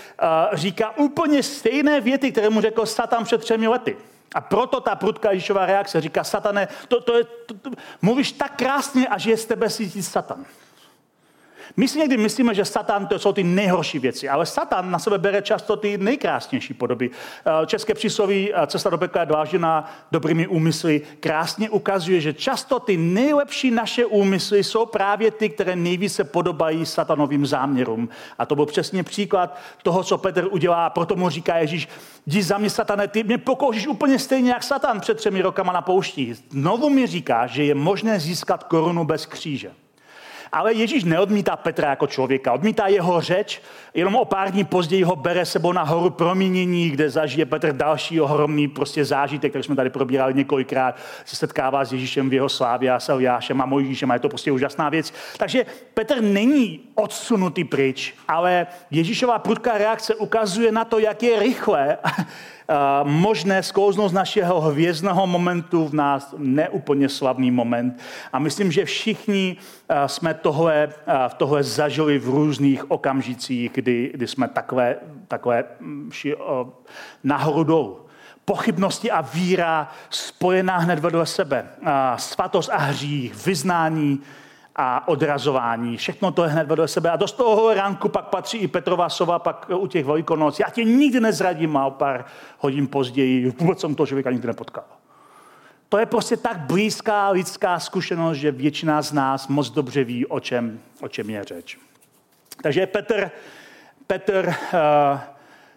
říká 0.54 0.98
úplně 0.98 1.44
stejné 1.44 2.02
věty, 2.02 2.32
které 2.32 2.50
mu 2.50 2.62
řekl 2.62 2.86
Satan 2.86 3.24
před 3.24 3.42
třemi 3.42 3.68
lety. 3.68 3.98
A 4.36 4.42
proto 4.42 4.80
ta 4.80 4.96
prudká 4.96 5.32
Ježíšová 5.32 5.66
reakce 5.66 6.02
říká, 6.02 6.24
satane, 6.24 6.68
to, 6.88 7.02
to 7.02 7.18
je, 7.18 7.24
to, 7.24 7.54
to, 7.54 7.70
mluvíš 8.02 8.32
tak 8.32 8.56
krásně, 8.56 9.08
až 9.08 9.26
je 9.26 9.38
z 9.38 9.46
tebe 9.46 9.70
cítit 9.70 10.04
satan. 10.04 10.46
My 11.78 11.88
si 11.88 12.00
někdy 12.00 12.18
myslíme, 12.18 12.56
že 12.56 12.66
Satan 12.66 13.08
to 13.08 13.20
jsou 13.20 13.34
ty 13.34 13.44
nejhorší 13.44 14.00
věci, 14.00 14.30
ale 14.30 14.46
Satan 14.46 14.92
na 14.92 15.00
sebe 15.00 15.18
bere 15.18 15.42
často 15.42 15.76
ty 15.76 15.98
nejkrásnější 15.98 16.74
podoby. 16.74 17.10
Eh, 17.10 17.66
české 17.66 17.94
přísloví 17.94 18.54
eh, 18.54 18.68
Cesta 18.68 18.90
do 18.90 18.98
pekla 18.98 19.22
je 19.22 19.26
dlážděná 19.26 19.92
dobrými 20.12 20.48
úmysly 20.48 21.02
krásně 21.20 21.70
ukazuje, 21.70 22.22
že 22.22 22.34
často 22.34 22.80
ty 22.80 22.98
nejlepší 22.98 23.72
naše 23.72 24.06
úmysly 24.06 24.64
jsou 24.64 24.86
právě 24.86 25.32
ty, 25.32 25.50
které 25.50 25.76
nejvíce 25.76 26.24
podobají 26.24 26.86
satanovým 26.86 27.46
záměrům. 27.46 28.10
A 28.38 28.46
to 28.46 28.56
byl 28.56 28.66
přesně 28.66 29.04
příklad 29.04 29.58
toho, 29.84 30.04
co 30.04 30.18
Petr 30.18 30.48
udělá, 30.52 30.90
proto 30.90 31.16
mu 31.16 31.30
říká 31.30 31.58
Ježíš, 31.58 31.88
jdi 32.26 32.44
za 32.44 32.58
mě, 32.58 32.70
satane, 32.70 33.08
ty 33.08 33.24
mě 33.24 33.38
pokoušíš 33.38 33.88
úplně 33.88 34.20
stejně 34.20 34.52
jak 34.52 34.64
Satan 34.64 35.00
před 35.00 35.18
třemi 35.18 35.42
rokama 35.42 35.74
na 35.74 35.82
poušti. 35.82 36.34
Znovu 36.50 36.90
mi 36.90 37.08
říká, 37.08 37.48
že 37.48 37.64
je 37.64 37.76
možné 37.76 38.20
získat 38.20 38.64
korunu 38.64 39.06
bez 39.06 39.26
kříže. 39.26 39.72
Ale 40.52 40.74
Ježíš 40.74 41.04
neodmítá 41.04 41.56
Petra 41.56 41.90
jako 41.90 42.08
člověka, 42.08 42.54
odmítá 42.54 42.88
jeho 42.88 43.22
řeč, 43.22 43.62
jenom 43.94 44.16
o 44.16 44.26
pár 44.26 44.52
dní 44.52 44.64
později 44.64 45.04
ho 45.04 45.16
bere 45.16 45.46
sebou 45.46 45.72
na 45.72 45.84
horu 45.84 46.10
proměnění, 46.10 46.90
kde 46.90 47.10
zažije 47.10 47.46
Petr 47.46 47.74
další 47.74 48.22
ohromný 48.22 48.68
prostě 48.68 49.06
zážitek, 49.06 49.52
který 49.52 49.64
jsme 49.64 49.76
tady 49.76 49.90
probírali 49.90 50.34
několikrát, 50.34 50.96
se 51.26 51.36
setkává 51.36 51.86
s 51.86 51.94
Ježíšem 51.94 52.30
v 52.30 52.34
jeho 52.34 52.50
slávě 52.50 52.92
a 52.92 53.00
s 53.00 53.10
Eliášem 53.10 53.62
a 53.62 53.66
Mojžíšem 53.66 54.12
a 54.12 54.14
je 54.14 54.20
to 54.20 54.30
prostě 54.30 54.52
úžasná 54.52 54.90
věc. 54.90 55.14
Takže 55.38 55.66
Petr 55.94 56.22
není 56.22 56.80
odsunutý 56.96 57.64
pryč, 57.64 58.14
ale 58.28 58.68
Ježíšová 58.92 59.40
prudká 59.40 59.78
reakce 59.78 60.16
ukazuje 60.16 60.72
na 60.72 60.86
to, 60.86 61.00
jak 61.00 61.24
je 61.24 61.40
rychle 61.40 61.98
možné 63.04 63.64
sklouznout 63.64 64.12
z 64.12 64.14
našeho 64.14 64.62
hvězdného 64.62 65.28
momentu 65.28 65.88
v 65.88 65.94
nás 65.94 66.36
neúplně 66.38 67.10
slavný 67.10 67.52
moment. 67.52 68.00
A 68.34 68.40
myslím, 68.40 68.72
že 68.72 68.86
všichni 68.86 69.58
jsme 70.06 70.34
tohle, 70.34 70.90
tohle 71.38 71.64
zažili 71.64 72.20
v 72.20 72.30
různých 72.30 72.92
okamžicích, 72.92 73.72
kdy, 73.74 74.12
kdy 74.14 74.28
jsme 74.28 74.48
takové, 74.48 74.96
takové 75.28 75.64
mm, 75.80 76.10
ši, 76.12 76.36
nahoru 77.24 77.64
dolů 77.64 77.98
pochybnosti 78.46 79.12
a 79.12 79.22
víra 79.22 79.92
spojená 80.10 80.78
hned 80.78 81.00
vedle 81.00 81.26
sebe. 81.26 81.66
Svatost 82.16 82.70
a 82.70 82.78
hřích, 82.78 83.46
vyznání 83.46 84.20
a 84.84 85.08
odrazování. 85.08 85.98
Všechno 85.98 86.32
to 86.32 86.44
je 86.44 86.50
hned 86.50 86.68
vedle 86.68 86.88
sebe. 86.88 87.10
A 87.10 87.16
do 87.16 87.28
toho 87.28 87.74
ránku 87.74 88.10
pak 88.10 88.26
patří 88.26 88.58
i 88.58 88.68
Petrova 88.68 89.10
sova, 89.10 89.40
pak 89.40 89.70
u 89.76 89.88
těch 89.88 90.06
velikonoc. 90.06 90.60
Já 90.60 90.70
tě 90.70 90.84
nikdy 90.84 91.20
nezradím 91.20 91.78
a 91.78 91.86
o 91.86 91.92
pár 91.92 92.26
hodin 92.60 92.88
později 92.88 93.50
vůbec 93.50 93.80
jsem 93.80 93.96
toho 93.96 94.08
člověka 94.08 94.32
nikdy 94.32 94.48
nepotkal. 94.48 94.84
To 95.90 95.98
je 95.98 96.06
prostě 96.06 96.38
tak 96.38 96.58
blízká 96.58 97.30
lidská 97.30 97.80
zkušenost, 97.80 98.38
že 98.38 98.52
většina 98.52 99.02
z 99.02 99.12
nás 99.12 99.48
moc 99.48 99.70
dobře 99.70 100.04
ví, 100.04 100.26
o 100.26 100.40
čem, 100.40 100.80
o 101.02 101.08
čem 101.08 101.30
je 101.30 101.44
řeč. 101.44 101.78
Takže 102.64 102.88
Petr, 102.88 103.32
Petr 104.08 104.48
uh, 104.48 105.20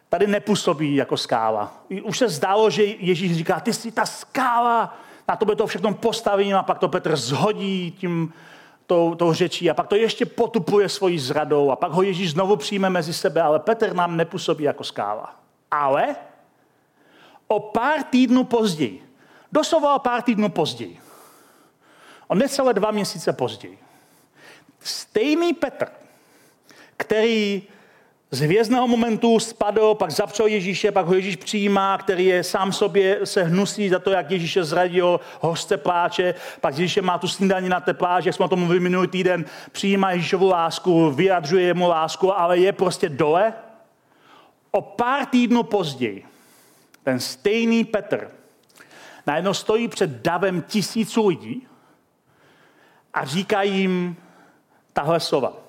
tady 0.09 0.27
nepůsobí 0.27 0.95
jako 0.97 1.17
skála. 1.17 1.75
Už 2.03 2.19
se 2.19 2.29
zdálo, 2.29 2.71
že 2.71 2.85
Ježíš 2.85 3.37
říká, 3.37 3.61
ty 3.61 3.73
jsi 3.73 3.93
ta 3.93 4.07
skála, 4.07 4.99
na 5.29 5.37
to 5.37 5.45
by 5.45 5.57
to 5.57 5.67
všechno 5.67 5.95
postavím 5.95 6.57
a 6.57 6.63
pak 6.63 6.79
to 6.79 6.89
Petr 6.89 7.17
zhodí 7.17 7.91
tím 7.91 8.33
tou, 8.87 9.15
tou 9.15 9.33
řečí 9.33 9.71
a 9.71 9.75
pak 9.75 9.87
to 9.87 9.97
ještě 9.97 10.27
potupuje 10.27 10.89
svojí 10.89 11.19
zradou 11.19 11.71
a 11.71 11.77
pak 11.77 11.93
ho 11.93 12.03
Ježíš 12.03 12.31
znovu 12.31 12.57
přijme 12.57 12.91
mezi 12.91 13.15
sebe, 13.15 13.43
ale 13.43 13.59
Petr 13.59 13.95
nám 13.95 14.17
nepůsobí 14.17 14.65
jako 14.65 14.85
skála. 14.85 15.37
Ale 15.71 16.17
o 17.49 17.61
pár 17.61 18.03
týdnů 18.03 18.45
později, 18.45 19.09
doslova 19.53 19.95
o 19.95 19.99
pár 19.99 20.23
týdnů 20.23 20.49
později, 20.49 21.01
o 22.29 22.35
necelé 22.35 22.75
dva 22.75 22.91
měsíce 22.91 23.33
později, 23.33 23.79
stejný 24.81 25.53
Petr, 25.53 25.87
který 26.97 27.63
z 28.35 28.41
hvězdného 28.41 28.89
momentu 28.89 29.39
spadl, 29.39 29.95
pak 29.95 30.11
zapřel 30.11 30.47
Ježíše, 30.47 30.93
pak 30.93 31.07
ho 31.07 31.15
Ježíš 31.15 31.37
přijímá, 31.37 31.99
který 31.99 32.25
je 32.25 32.45
sám 32.45 32.73
sobě 32.73 33.21
se 33.25 33.43
hnusí 33.43 33.89
za 33.89 33.99
to, 33.99 34.11
jak 34.11 34.31
Ježíše 34.31 34.65
zradil, 34.65 35.21
hořce 35.41 35.77
pláče, 35.77 36.35
pak 36.61 36.79
Ježíše 36.79 37.03
má 37.03 37.19
tu 37.19 37.29
snídaní 37.29 37.69
na 37.69 37.81
té 37.81 37.95
pláži, 37.95 38.29
jak 38.29 38.37
jsme 38.37 38.45
o 38.45 38.49
tom 38.49 38.59
mluvili 38.59 38.81
minulý 38.81 39.09
týden, 39.09 39.45
přijímá 39.73 40.11
Ježíšovu 40.11 40.49
lásku, 40.49 41.11
vyjadřuje 41.11 41.75
mu 41.75 41.89
lásku, 41.89 42.39
ale 42.39 42.59
je 42.59 42.73
prostě 42.73 43.09
dole. 43.09 43.53
O 44.71 44.81
pár 44.81 45.27
týdnů 45.27 45.63
později 45.63 46.25
ten 47.03 47.21
stejný 47.21 47.85
Petr 47.85 48.31
najednou 49.27 49.55
stojí 49.55 49.89
před 49.89 50.11
davem 50.11 50.63
tisíců 50.63 51.29
lidí 51.29 51.67
a 53.15 53.25
říká 53.25 53.63
jim 53.63 54.17
tahle 54.93 55.21
slova. 55.21 55.64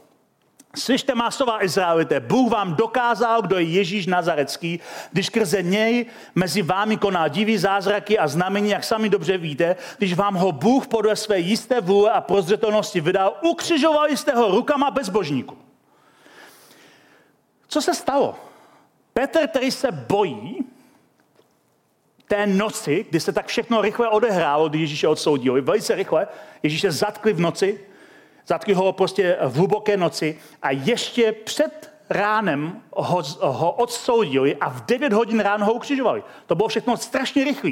Slyšte 0.76 1.16
masová 1.16 1.64
Izraelité, 1.64 2.20
Bůh 2.20 2.52
vám 2.52 2.76
dokázal, 2.76 3.42
kdo 3.42 3.58
je 3.58 3.64
Ježíš 3.64 4.08
Nazarecký, 4.08 4.80
když 5.12 5.30
krze 5.30 5.64
něj 5.64 6.06
mezi 6.36 6.62
vámi 6.62 6.98
koná 6.98 7.28
divý 7.28 7.58
zázraky 7.58 8.20
a 8.20 8.28
znamení, 8.28 8.70
jak 8.70 8.84
sami 8.84 9.10
dobře 9.10 9.38
víte, 9.38 9.76
když 9.98 10.14
vám 10.14 10.36
ho 10.36 10.52
Bůh 10.52 10.88
podle 10.88 11.16
své 11.16 11.40
jisté 11.40 11.82
vůle 11.82 12.12
a 12.12 12.22
prozřetelnosti 12.22 13.02
vydal, 13.02 13.38
ukřižovali 13.44 14.18
jste 14.18 14.32
ho 14.32 14.52
rukama 14.52 14.92
bezbožníku. 14.92 15.58
Co 17.68 17.82
se 17.82 17.94
stalo? 17.94 18.36
Petr, 19.14 19.48
který 19.48 19.72
se 19.72 19.92
bojí, 19.92 20.66
té 22.28 22.48
noci, 22.48 23.06
kdy 23.10 23.20
se 23.20 23.32
tak 23.32 23.48
všechno 23.48 23.82
rychle 23.82 24.10
odehrálo, 24.10 24.70
kdy 24.70 24.80
Ježíše 24.80 25.08
odsoudili, 25.08 25.62
velice 25.62 25.96
rychle, 25.96 26.28
Ježíše 26.64 26.92
zatkli 26.92 27.34
v 27.34 27.40
noci, 27.40 27.80
Zatkli 28.48 28.74
ho 28.74 28.94
prostě 28.94 29.38
v 29.42 29.56
hluboké 29.56 29.98
noci 29.98 30.40
a 30.62 30.72
ještě 30.72 31.32
před 31.32 31.92
ránem 32.10 32.82
ho, 32.94 33.24
ho 33.42 33.72
odsoudili 33.72 34.56
a 34.56 34.70
v 34.70 34.86
9 34.86 35.14
hodin 35.14 35.40
ráno 35.40 35.66
ho 35.66 35.74
ukřižovali. 35.74 36.24
To 36.46 36.56
bylo 36.56 36.68
všechno 36.68 36.98
strašně 36.98 37.44
rychlé. 37.44 37.72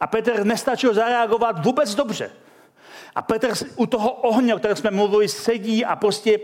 A 0.00 0.06
Petr 0.06 0.44
nestačil 0.44 0.94
zareagovat 0.94 1.64
vůbec 1.64 1.94
dobře. 1.94 2.30
A 3.14 3.22
Petr 3.22 3.52
u 3.76 3.86
toho 3.86 4.12
ohně, 4.12 4.54
o 4.54 4.58
kterém 4.58 4.76
jsme 4.76 4.90
mluvili, 4.90 5.28
sedí 5.28 5.84
a 5.84 5.96
prostě 5.96 6.38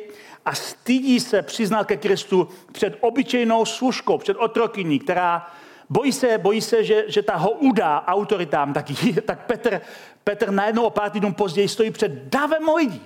a 0.44 0.54
stydí 0.54 1.20
se 1.20 1.42
přiznat 1.42 1.86
ke 1.86 1.96
Kristu 1.96 2.48
před 2.72 2.96
obyčejnou 3.00 3.64
služkou, 3.64 4.18
před 4.18 4.36
otrokyní, 4.36 4.98
která 4.98 5.50
bojí 5.90 6.12
se, 6.12 6.38
bojí 6.38 6.60
se 6.60 6.84
že, 6.84 7.04
že 7.06 7.22
ta 7.22 7.36
ho 7.36 7.50
udá 7.50 8.04
autoritám, 8.06 8.72
tak, 8.72 8.86
tak 9.24 9.46
Petr, 9.46 9.80
Petr 10.24 10.50
najednou 10.50 10.82
o 10.82 10.90
pár 10.90 11.10
týdnů 11.10 11.32
později 11.32 11.68
stojí 11.68 11.90
před 11.90 12.12
davem 12.12 12.68
lidí 12.76 13.02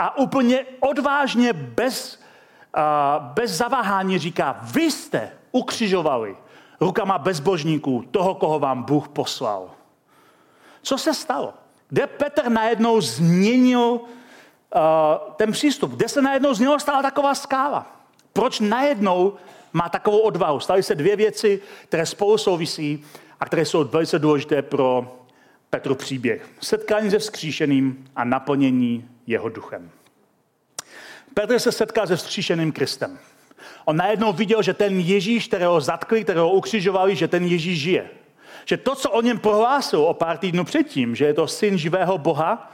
a 0.00 0.16
úplně 0.18 0.66
odvážně 0.80 1.52
bez, 1.52 2.20
uh, 2.76 3.24
bez 3.24 3.50
zaváhání 3.50 4.18
říká, 4.18 4.60
vy 4.62 4.82
jste 4.82 5.32
ukřižovali 5.52 6.36
rukama 6.80 7.18
bezbožníků 7.18 8.04
toho, 8.10 8.34
koho 8.34 8.58
vám 8.58 8.82
Bůh 8.82 9.08
poslal. 9.08 9.70
Co 10.82 10.98
se 10.98 11.14
stalo? 11.14 11.54
Kde 11.88 12.06
Petr 12.06 12.48
najednou 12.48 13.00
změnil 13.00 13.90
uh, 13.90 14.00
ten 15.36 15.52
přístup? 15.52 15.90
Kde 15.90 16.08
se 16.08 16.22
najednou 16.22 16.54
z 16.54 16.60
něho 16.60 16.80
stala 16.80 17.02
taková 17.02 17.34
skála? 17.34 17.86
Proč 18.32 18.60
najednou 18.60 19.36
má 19.72 19.88
takovou 19.88 20.18
odvahu? 20.18 20.60
Staly 20.60 20.82
se 20.82 20.94
dvě 20.94 21.16
věci, 21.16 21.60
které 21.84 22.06
spolu 22.06 22.38
souvisí 22.38 23.04
a 23.40 23.46
které 23.46 23.64
jsou 23.64 23.84
velice 23.84 24.18
důležité 24.18 24.62
pro 24.62 25.19
Petru 25.70 25.94
příběh. 25.94 26.48
Setkání 26.60 27.10
se 27.10 27.18
vzkříšeným 27.18 28.10
a 28.16 28.24
naplnění 28.24 29.08
jeho 29.26 29.48
duchem. 29.48 29.90
Petr 31.34 31.58
se 31.58 31.72
setká 31.72 32.06
se 32.06 32.16
vzkříšeným 32.16 32.72
Kristem. 32.72 33.18
On 33.84 33.96
najednou 33.96 34.32
viděl, 34.32 34.62
že 34.62 34.74
ten 34.74 35.00
Ježíš, 35.00 35.46
kterého 35.46 35.80
zatkli, 35.80 36.24
kterého 36.24 36.50
ukřižovali, 36.50 37.16
že 37.16 37.28
ten 37.28 37.44
Ježíš 37.44 37.80
žije. 37.80 38.10
Že 38.64 38.76
to, 38.76 38.94
co 38.94 39.10
o 39.10 39.22
něm 39.22 39.38
prohlásil 39.38 40.00
o 40.00 40.14
pár 40.14 40.38
týdnů 40.38 40.64
předtím, 40.64 41.14
že 41.14 41.24
je 41.24 41.34
to 41.34 41.46
syn 41.46 41.78
živého 41.78 42.18
Boha, 42.18 42.72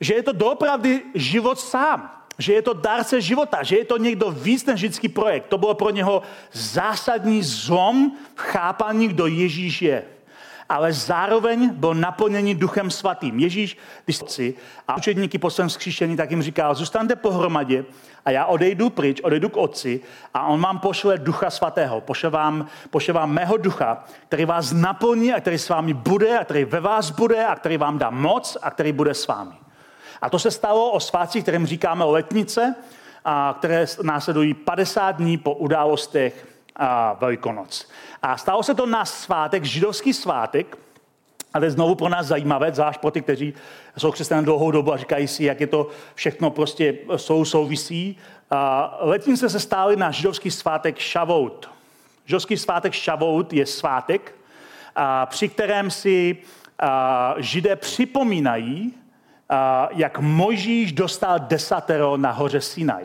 že 0.00 0.14
je 0.14 0.22
to 0.22 0.32
doopravdy 0.32 1.02
život 1.14 1.58
sám, 1.60 2.24
že 2.38 2.52
je 2.52 2.62
to 2.62 2.72
dárce 2.72 3.20
života, 3.20 3.62
že 3.62 3.78
je 3.78 3.84
to 3.84 3.96
někdo 3.96 4.30
víc 4.30 4.66
než 4.66 4.74
vždycký 4.74 5.08
projekt. 5.08 5.46
To 5.46 5.58
bylo 5.58 5.74
pro 5.74 5.90
něho 5.90 6.22
zásadní 6.52 7.42
zlom 7.42 8.12
v 8.34 8.40
chápání, 8.40 9.08
kdo 9.08 9.26
Ježíš 9.26 9.82
je. 9.82 10.04
Ale 10.68 10.92
zároveň 10.92 11.70
byl 11.74 11.94
naplněný 11.94 12.54
duchem 12.54 12.90
svatým. 12.90 13.40
Ježíš, 13.40 13.78
když 14.04 14.20
si 14.26 14.54
a 14.88 14.96
učedníky 14.96 15.38
po 15.38 15.50
svém 15.50 15.70
zkříšení, 15.70 16.16
tak 16.16 16.30
jim 16.30 16.42
říkal, 16.42 16.74
zůstaňte 16.74 17.16
pohromadě 17.16 17.84
a 18.24 18.30
já 18.30 18.46
odejdu 18.46 18.90
pryč, 18.90 19.20
odejdu 19.20 19.48
k 19.48 19.56
otci 19.56 20.00
a 20.34 20.46
on 20.46 20.60
vám 20.60 20.78
pošle 20.78 21.18
ducha 21.18 21.50
svatého, 21.50 22.00
pošle 22.00 22.30
vám, 22.30 22.66
pošle 22.90 23.14
vám 23.14 23.30
mého 23.30 23.56
ducha, 23.56 24.04
který 24.28 24.44
vás 24.44 24.72
naplní 24.72 25.32
a 25.32 25.40
který 25.40 25.58
s 25.58 25.68
vámi 25.68 25.94
bude 25.94 26.38
a 26.38 26.44
který 26.44 26.64
ve 26.64 26.80
vás 26.80 27.10
bude 27.10 27.46
a 27.46 27.56
který 27.56 27.76
vám 27.76 27.98
dá 27.98 28.10
moc 28.10 28.56
a 28.62 28.70
který 28.70 28.92
bude 28.92 29.14
s 29.14 29.26
vámi. 29.26 29.54
A 30.22 30.30
to 30.30 30.38
se 30.38 30.50
stalo 30.50 30.90
o 30.90 31.00
svátcích, 31.00 31.42
kterým 31.42 31.66
říkáme 31.66 32.04
letnice, 32.04 32.74
a 33.24 33.54
které 33.58 33.86
následují 34.02 34.54
50 34.54 35.16
dní 35.16 35.38
po 35.38 35.54
událostech 35.54 36.51
a 36.76 37.12
Velikonoc. 37.12 37.88
A 38.22 38.36
stalo 38.36 38.62
se 38.62 38.74
to 38.74 38.86
na 38.86 39.04
svátek, 39.04 39.64
židovský 39.64 40.12
svátek, 40.12 40.78
a 41.54 41.58
to 41.58 41.64
je 41.64 41.70
znovu 41.70 41.94
pro 41.94 42.08
nás 42.08 42.26
zajímavé, 42.26 42.72
zvlášť 42.72 43.00
pro 43.00 43.10
ty, 43.10 43.22
kteří 43.22 43.54
jsou 43.98 44.12
křesťané 44.12 44.42
dlouhou 44.42 44.70
dobu 44.70 44.92
a 44.92 44.96
říkají 44.96 45.28
si, 45.28 45.44
jak 45.44 45.60
je 45.60 45.66
to 45.66 45.88
všechno 46.14 46.50
prostě 46.50 46.94
sou 47.16 47.44
souvisí. 47.44 48.18
A 48.50 48.98
letnice 49.00 49.48
se 49.48 49.60
stály 49.60 49.96
na 49.96 50.10
židovský 50.10 50.50
svátek 50.50 50.98
Šavout. 50.98 51.70
Židovský 52.24 52.56
svátek 52.56 52.92
Šavout 52.92 53.52
je 53.52 53.66
svátek, 53.66 54.34
a 54.96 55.26
při 55.26 55.48
kterém 55.48 55.90
si 55.90 56.36
a, 56.78 57.34
židé 57.38 57.76
připomínají, 57.76 58.94
a, 59.48 59.88
jak 59.92 60.18
Mojžíš 60.18 60.92
dostal 60.92 61.38
desatero 61.38 62.16
na 62.16 62.30
hoře 62.30 62.60
Sinaj. 62.60 63.04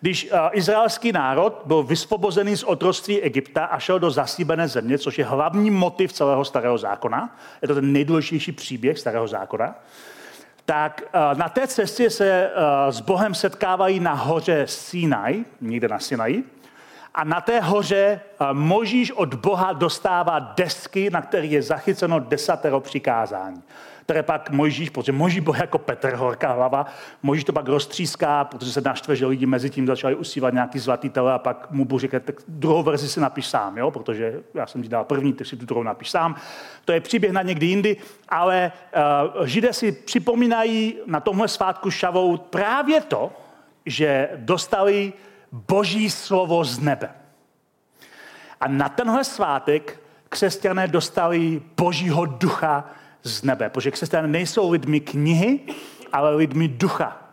Když 0.00 0.30
uh, 0.32 0.38
izraelský 0.52 1.12
národ 1.12 1.62
byl 1.64 1.82
vysvobozený 1.82 2.56
z 2.56 2.64
otroctví 2.64 3.22
Egypta 3.22 3.64
a 3.64 3.78
šel 3.78 3.98
do 3.98 4.10
zasíbené 4.10 4.68
země, 4.68 4.98
což 4.98 5.18
je 5.18 5.24
hlavní 5.24 5.70
motiv 5.70 6.12
celého 6.12 6.44
starého 6.44 6.78
zákona, 6.78 7.36
je 7.62 7.68
to 7.68 7.74
ten 7.74 7.92
nejdůležitější 7.92 8.52
příběh 8.52 8.98
starého 8.98 9.28
zákona, 9.28 9.74
tak 10.64 11.02
uh, 11.02 11.38
na 11.38 11.48
té 11.48 11.66
cestě 11.66 12.10
se 12.10 12.50
uh, 12.50 12.92
s 12.92 13.00
Bohem 13.00 13.34
setkávají 13.34 14.00
na 14.00 14.12
hoře 14.12 14.66
Sinai, 14.66 15.44
někde 15.60 15.88
na 15.88 15.98
Sinai, 15.98 16.42
a 17.14 17.24
na 17.24 17.40
té 17.40 17.60
hoře 17.60 18.20
Možíš 18.52 19.12
od 19.12 19.34
Boha 19.34 19.72
dostává 19.72 20.38
desky, 20.38 21.10
na 21.10 21.22
kterých 21.22 21.52
je 21.52 21.62
zachyceno 21.62 22.18
desatero 22.18 22.80
přikázání 22.80 23.62
které 24.06 24.22
pak 24.22 24.50
Mojžíš, 24.50 24.90
protože 24.90 25.12
Mojžíš 25.12 25.40
byl 25.40 25.54
jako 25.60 25.78
Petr, 25.78 26.14
horká 26.14 26.52
hlava, 26.52 26.86
Mojžíš 27.22 27.44
to 27.44 27.52
pak 27.52 27.68
roztříská, 27.68 28.44
protože 28.44 28.72
se 28.72 28.80
naštve, 28.80 29.16
že 29.16 29.26
lidi 29.26 29.46
mezi 29.46 29.70
tím 29.70 29.86
začali 29.86 30.14
usívat 30.14 30.54
nějaký 30.54 30.78
zlatý 30.78 31.10
tele 31.10 31.32
a 31.32 31.38
pak 31.38 31.70
mu 31.70 31.84
Bůh 31.84 32.00
řekne, 32.00 32.20
tak 32.20 32.34
druhou 32.48 32.82
verzi 32.82 33.08
si 33.08 33.20
napiš 33.20 33.46
sám, 33.46 33.78
jo? 33.78 33.90
protože 33.90 34.40
já 34.54 34.66
jsem 34.66 34.82
ti 34.82 34.88
dal 34.88 35.04
první, 35.04 35.32
ty 35.32 35.44
si 35.44 35.56
tu 35.56 35.66
druhou 35.66 35.82
napiš 35.82 36.10
sám. 36.10 36.34
To 36.84 36.92
je 36.92 37.00
příběh 37.00 37.32
na 37.32 37.42
někdy 37.42 37.66
jindy, 37.66 37.96
ale 38.28 38.72
uh, 39.36 39.46
Židé 39.46 39.72
si 39.72 39.92
připomínají 39.92 40.94
na 41.06 41.20
tomhle 41.20 41.48
svátku 41.48 41.90
šavou 41.90 42.36
právě 42.36 43.00
to, 43.00 43.32
že 43.86 44.28
dostali 44.36 45.12
boží 45.52 46.10
slovo 46.10 46.64
z 46.64 46.78
nebe. 46.78 47.10
A 48.60 48.68
na 48.68 48.88
tenhle 48.88 49.24
svátek 49.24 50.00
křesťané 50.28 50.88
dostali 50.88 51.62
božího 51.76 52.26
ducha 52.26 52.84
z 53.26 53.42
nebe. 53.42 53.70
Protože 53.70 53.90
křesťané 53.90 54.28
nejsou 54.28 54.70
lidmi 54.70 55.00
knihy, 55.00 55.60
ale 56.12 56.36
lidmi 56.36 56.68
ducha. 56.68 57.26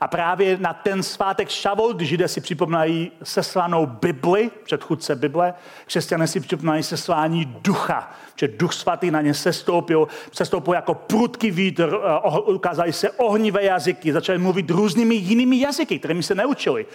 A 0.00 0.08
právě 0.08 0.58
na 0.60 0.72
ten 0.72 1.02
svátek 1.02 1.48
když 1.94 2.08
židé 2.08 2.28
si 2.28 2.40
připomínají 2.40 3.12
seslanou 3.22 3.86
Bibli, 3.86 4.50
předchůdce 4.64 5.16
Bible, 5.16 5.54
křesťané 5.86 6.26
si 6.26 6.40
připomínají 6.40 6.82
seslání 6.82 7.44
ducha, 7.44 8.12
že 8.36 8.48
duch 8.48 8.72
svatý 8.72 9.10
na 9.10 9.20
ně 9.20 9.34
sestoupil, 9.34 10.08
sestoupil 10.32 10.74
jako 10.74 10.94
prudký 10.94 11.50
vítr, 11.50 11.98
eh, 12.04 12.38
ukázali 12.38 12.92
se 12.92 13.10
ohnivé 13.10 13.64
jazyky, 13.64 14.12
začali 14.12 14.38
mluvit 14.38 14.70
různými 14.70 15.14
jinými 15.14 15.60
jazyky, 15.60 15.98
kterými 15.98 16.22
se 16.22 16.34
neučili. 16.34 16.86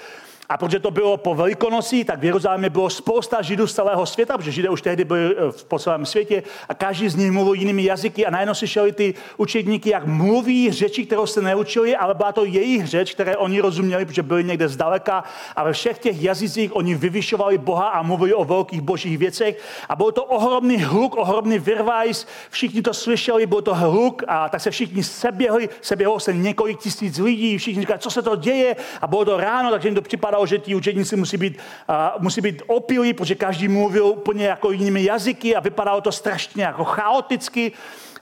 A 0.49 0.57
protože 0.57 0.79
to 0.79 0.91
bylo 0.91 1.17
po 1.17 1.35
Velikonoci, 1.35 2.03
tak 2.03 2.19
v 2.19 2.23
Jeruzalémě 2.23 2.69
bylo 2.69 2.89
spousta 2.89 3.41
Židů 3.41 3.67
z 3.67 3.73
celého 3.73 4.05
světa, 4.05 4.37
protože 4.37 4.51
Židé 4.51 4.69
už 4.69 4.81
tehdy 4.81 5.05
byli 5.05 5.35
eh, 5.37 5.51
po 5.67 5.79
celém 5.79 6.05
světě 6.05 6.43
a 6.69 6.73
každý 6.73 7.09
z 7.09 7.15
nich 7.15 7.31
mluvil 7.31 7.53
jinými 7.53 7.83
jazyky 7.83 8.25
a 8.25 8.29
najednou 8.29 8.53
slyšeli 8.53 8.91
ty 8.91 9.13
učedníky, 9.37 9.89
jak 9.89 10.05
mluví 10.05 10.71
řeči, 10.71 11.05
kterou 11.05 11.25
se 11.25 11.41
neučili, 11.41 11.95
ale 11.95 12.13
byla 12.13 12.31
to 12.31 12.45
jejich 12.45 12.87
řeč, 12.87 13.13
které 13.13 13.37
oni 13.37 13.61
rozuměli, 13.61 14.05
protože 14.05 14.23
byli 14.23 14.43
někde 14.43 14.67
zdaleka 14.67 15.23
a 15.55 15.63
ve 15.63 15.73
všech 15.73 15.99
těch 15.99 16.21
jazycích 16.21 16.75
oni 16.75 16.95
vyvyšovali 16.95 17.57
Boha 17.57 17.87
a 17.87 18.01
mluvili 18.01 18.33
o 18.33 18.43
velkých 18.43 18.81
božích 18.81 19.17
věcech. 19.17 19.61
A 19.89 19.95
byl 19.95 20.11
to 20.11 20.23
ohromný 20.23 20.83
hluk, 20.83 21.15
ohromný 21.17 21.59
virvajs, 21.59 22.27
všichni 22.49 22.81
to 22.81 22.93
slyšeli, 22.93 23.45
byl 23.45 23.61
to 23.61 23.75
hluk 23.75 24.23
a 24.27 24.49
tak 24.49 24.61
se 24.61 24.71
všichni 24.71 25.03
seběhli, 25.03 25.69
seběhlo 25.81 26.19
se 26.19 26.33
několik 26.33 26.79
tisíc 26.79 27.17
lidí, 27.17 27.57
všichni 27.57 27.81
říkali, 27.81 27.99
co 27.99 28.09
se 28.09 28.21
to 28.21 28.35
děje? 28.35 28.75
A 29.01 29.07
bylo 29.07 29.25
to 29.25 29.37
ráno, 29.37 29.71
takže 29.71 29.87
jim 29.87 29.95
to 29.95 30.01
připadalo 30.01 30.32
vypadalo, 30.33 30.45
že 30.45 30.57
ti 30.57 30.75
učedníci 30.75 31.15
musí 31.15 31.37
být, 31.37 31.57
uh, 31.89 32.21
musí 32.21 32.41
být 32.41 32.61
opilí, 32.67 33.13
protože 33.13 33.35
každý 33.35 33.67
mluvil 33.67 34.05
úplně 34.05 34.45
jako 34.45 34.71
jinými 34.71 35.03
jazyky 35.03 35.55
a 35.55 35.59
vypadalo 35.59 36.01
to 36.01 36.11
strašně 36.11 36.63
jako 36.63 36.83
chaoticky. 36.83 37.71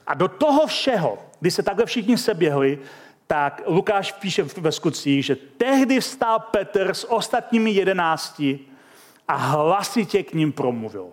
A 0.06 0.14
do 0.14 0.28
toho 0.28 0.66
všeho, 0.66 1.18
když 1.40 1.54
se 1.54 1.62
takhle 1.62 1.86
všichni 1.86 2.18
seběhli, 2.18 2.78
tak 3.26 3.62
Lukáš 3.66 4.12
píše 4.12 4.42
ve 4.42 4.72
skutcích, 4.72 5.24
že 5.24 5.36
tehdy 5.56 6.00
vstal 6.00 6.38
Petr 6.38 6.94
s 6.94 7.10
ostatními 7.10 7.70
jedenácti 7.70 8.60
a 9.28 9.34
hlasitě 9.36 10.22
k 10.22 10.34
ním 10.34 10.52
promluvil. 10.52 11.12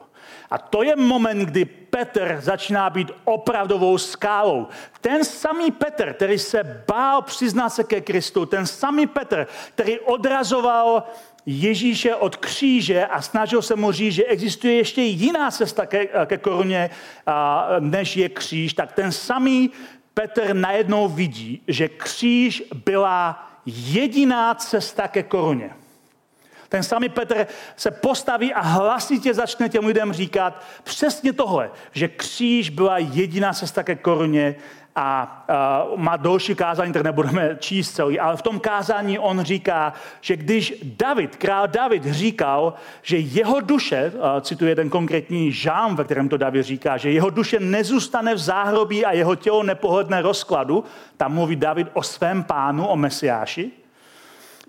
A 0.51 0.57
to 0.57 0.83
je 0.83 0.95
moment, 0.95 1.39
kdy 1.39 1.65
Petr 1.65 2.37
začíná 2.41 2.89
být 2.89 3.11
opravdovou 3.23 3.97
skálou. 3.97 4.67
Ten 5.01 5.23
samý 5.25 5.71
Petr, 5.71 6.13
který 6.13 6.39
se 6.39 6.83
bál 6.87 7.21
přiznat 7.21 7.69
se 7.69 7.83
ke 7.83 8.01
Kristu, 8.01 8.45
ten 8.45 8.65
samý 8.65 9.07
Petr, 9.07 9.47
který 9.75 9.99
odrazoval 9.99 11.03
Ježíše 11.45 12.15
od 12.15 12.35
kříže 12.35 13.05
a 13.05 13.21
snažil 13.21 13.61
se 13.61 13.75
mu 13.75 13.91
říct, 13.91 14.13
že 14.13 14.23
existuje 14.23 14.73
ještě 14.73 15.01
jiná 15.01 15.51
cesta 15.51 15.85
ke, 15.85 16.07
ke 16.25 16.37
koruně, 16.37 16.89
než 17.79 18.17
je 18.17 18.29
kříž, 18.29 18.73
tak 18.73 18.91
ten 18.91 19.11
samý 19.11 19.71
Petr 20.13 20.53
najednou 20.53 21.07
vidí, 21.07 21.61
že 21.67 21.87
kříž 21.87 22.63
byla 22.85 23.49
jediná 23.65 24.55
cesta 24.55 25.07
ke 25.07 25.23
koruně. 25.23 25.71
Ten 26.69 26.83
samý 26.83 27.09
Petr 27.09 27.47
se 27.75 27.91
postaví 27.91 28.53
a 28.53 28.61
hlasitě 28.61 29.33
začne 29.33 29.69
těm 29.69 29.85
lidem 29.85 30.13
říkat 30.13 30.61
přesně 30.83 31.33
tohle, 31.33 31.69
že 31.91 32.07
kříž 32.07 32.69
byla 32.69 32.97
jediná 32.97 33.53
cesta 33.53 33.83
ke 33.83 33.95
koruně 33.95 34.55
a, 34.95 35.21
a 35.47 35.85
má 35.95 36.17
další 36.17 36.55
kázání, 36.55 36.93
tak 36.93 37.03
nebudeme 37.03 37.57
číst 37.59 37.91
celý, 37.91 38.19
ale 38.19 38.37
v 38.37 38.41
tom 38.41 38.59
kázání 38.59 39.19
on 39.19 39.41
říká, 39.43 39.93
že 40.21 40.37
když 40.37 40.73
David, 40.83 41.35
král 41.35 41.67
David 41.67 42.05
říkal, 42.05 42.73
že 43.01 43.17
jeho 43.17 43.59
duše, 43.59 44.11
cituje 44.41 44.75
ten 44.75 44.89
konkrétní 44.89 45.51
žám, 45.51 45.95
ve 45.95 46.03
kterém 46.03 46.29
to 46.29 46.37
David 46.37 46.65
říká, 46.65 46.97
že 46.97 47.11
jeho 47.11 47.29
duše 47.29 47.59
nezůstane 47.59 48.35
v 48.35 48.39
záhrobí 48.39 49.05
a 49.05 49.11
jeho 49.11 49.35
tělo 49.35 49.63
nepohodne 49.63 50.21
rozkladu, 50.21 50.83
tam 51.17 51.33
mluví 51.33 51.55
David 51.55 51.87
o 51.93 52.03
svém 52.03 52.43
pánu, 52.43 52.87
o 52.87 52.95
Mesiáši, 52.95 53.71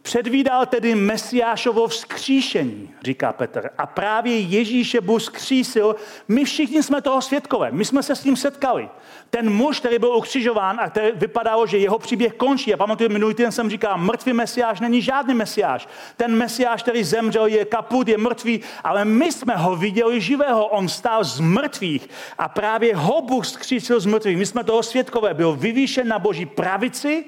Předvídal 0.02 0.66
tedy 0.66 0.94
Mesiášovo 0.94 1.88
vzkříšení, 1.88 2.90
říká 3.02 3.32
Petr. 3.32 3.70
A 3.78 3.86
právě 3.86 4.38
Ježíše 4.38 5.00
Bůh 5.00 5.20
vzkřísil. 5.20 5.96
My 6.28 6.44
všichni 6.44 6.82
jsme 6.82 7.02
toho 7.02 7.22
svědkové. 7.22 7.70
My 7.70 7.84
jsme 7.84 8.02
se 8.02 8.16
s 8.16 8.24
ním 8.24 8.36
setkali. 8.36 8.88
Ten 9.30 9.50
muž, 9.50 9.80
který 9.80 9.98
byl 9.98 10.16
ukřižován 10.16 10.80
a 10.80 10.90
který 10.90 11.06
vypadalo, 11.14 11.66
že 11.66 11.78
jeho 11.78 11.98
příběh 11.98 12.34
končí. 12.34 12.74
A 12.74 12.76
pamatuju, 12.76 13.10
minulý 13.10 13.34
týden 13.34 13.52
jsem 13.52 13.70
říkal, 13.70 13.98
mrtvý 13.98 14.32
Mesiáš 14.32 14.80
není 14.80 15.02
žádný 15.02 15.34
Mesiáš. 15.34 15.88
Ten 16.16 16.36
Mesiáš, 16.36 16.82
který 16.82 17.04
zemřel, 17.04 17.46
je 17.46 17.64
kaput, 17.64 18.08
je 18.08 18.18
mrtvý, 18.18 18.60
ale 18.84 19.04
my 19.04 19.32
jsme 19.32 19.56
ho 19.56 19.76
viděli 19.76 20.20
živého. 20.20 20.66
On 20.66 20.88
stál 20.88 21.24
z 21.24 21.40
mrtvých 21.40 22.08
a 22.38 22.48
právě 22.48 22.96
ho 22.96 23.22
Bůh 23.22 23.44
vzkřísil 23.44 24.00
z 24.00 24.06
mrtvých. 24.06 24.36
My 24.36 24.46
jsme 24.46 24.64
toho 24.64 24.82
svědkové. 24.82 25.34
Byl 25.34 25.56
vyvýšen 25.56 26.08
na 26.08 26.18
boží 26.18 26.46
pravici, 26.46 27.24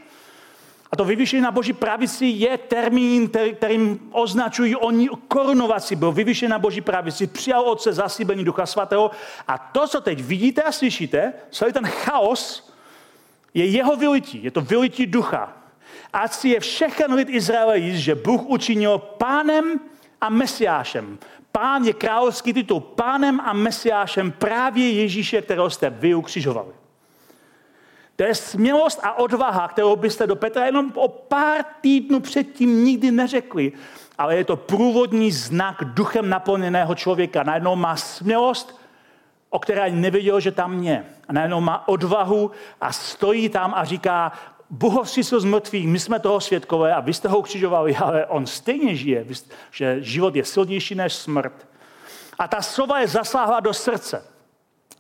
a 0.93 0.97
to 0.97 1.05
vyvýšení 1.05 1.43
na 1.43 1.51
boží 1.51 1.73
pravici 1.73 2.27
je 2.27 2.59
termín, 2.59 3.31
kterým 3.55 4.09
označují 4.13 4.77
oni 4.77 5.09
korunovaci. 5.29 5.97
Byl 5.97 6.13
vyvýšen 6.13 6.51
na 6.51 6.59
boží 6.59 6.81
pravici, 6.81 7.27
přijal 7.27 7.63
otce 7.63 7.93
zasíbení 7.93 8.45
ducha 8.45 8.67
svatého. 8.67 9.11
A 9.49 9.59
to, 9.59 9.89
co 9.89 10.01
teď 10.01 10.23
vidíte 10.23 10.63
a 10.63 10.73
slyšíte, 10.73 11.33
celý 11.51 11.73
ten 11.73 11.87
chaos, 11.87 12.73
je 13.55 13.67
jeho 13.67 13.97
vylití. 13.97 14.45
Je 14.45 14.51
to 14.51 14.61
vylití 14.61 15.07
ducha. 15.07 15.57
A 16.13 16.29
si 16.29 16.49
je 16.49 16.61
všechen 16.61 17.15
lid 17.15 17.29
Izraele 17.31 17.79
jíst, 17.79 17.99
že 17.99 18.15
Bůh 18.15 18.43
učinil 18.43 18.99
pánem 18.99 19.81
a 20.21 20.29
mesiášem. 20.29 21.19
Pán 21.53 21.85
je 21.85 21.93
královský 21.93 22.53
titul. 22.53 22.81
Pánem 22.81 23.41
a 23.41 23.53
mesiášem 23.53 24.33
právě 24.33 24.91
Ježíše, 24.91 25.43
kterého 25.43 25.71
jste 25.71 25.91
vy 25.91 26.15
ukřižovali. 26.15 26.82
To 28.23 28.27
je 28.27 28.35
smělost 28.35 29.01
a 29.03 29.19
odvaha, 29.19 29.69
kterou 29.69 29.97
byste 29.97 30.27
do 30.27 30.37
Petra 30.37 30.67
jenom 30.67 30.93
o 30.95 31.09
pár 31.09 31.65
týdnů 31.81 32.21
předtím 32.21 32.85
nikdy 32.85 33.11
neřekli. 33.11 33.73
Ale 34.19 34.37
je 34.37 34.45
to 34.45 34.57
průvodní 34.57 35.33
znak 35.33 35.85
duchem 35.85 36.29
naplněného 36.29 36.95
člověka. 36.95 37.43
Najednou 37.43 37.77
má 37.77 37.97
smělost 37.97 38.81
o 39.51 39.59
které 39.59 39.91
nevěděl, 39.91 40.41
že 40.41 40.53
tam 40.53 40.83
je. 40.83 41.05
A 41.29 41.33
najednou 41.33 41.61
má 41.61 41.89
odvahu 41.89 42.51
a 42.81 42.93
stojí 42.93 43.49
tam 43.49 43.75
a 43.75 43.85
říká, 43.85 44.33
Bůh 44.71 45.09
si 45.09 45.23
z 45.23 45.45
my 45.85 45.99
jsme 45.99 46.19
toho 46.19 46.41
svědkové 46.41 46.95
a 46.95 47.01
vy 47.01 47.15
jste 47.15 47.29
ho 47.29 47.39
ukřižovali, 47.39 47.97
ale 48.03 48.27
on 48.27 48.47
stejně 48.47 48.97
žije, 48.97 49.27
že 49.71 49.97
život 50.01 50.37
je 50.37 50.45
silnější 50.45 50.95
než 50.95 51.15
smrt. 51.15 51.69
A 52.39 52.49
ta 52.49 52.63
slova 52.63 53.01
je 53.01 53.09
zasáhla 53.09 53.61
do 53.61 53.75
srdce. 53.75 54.25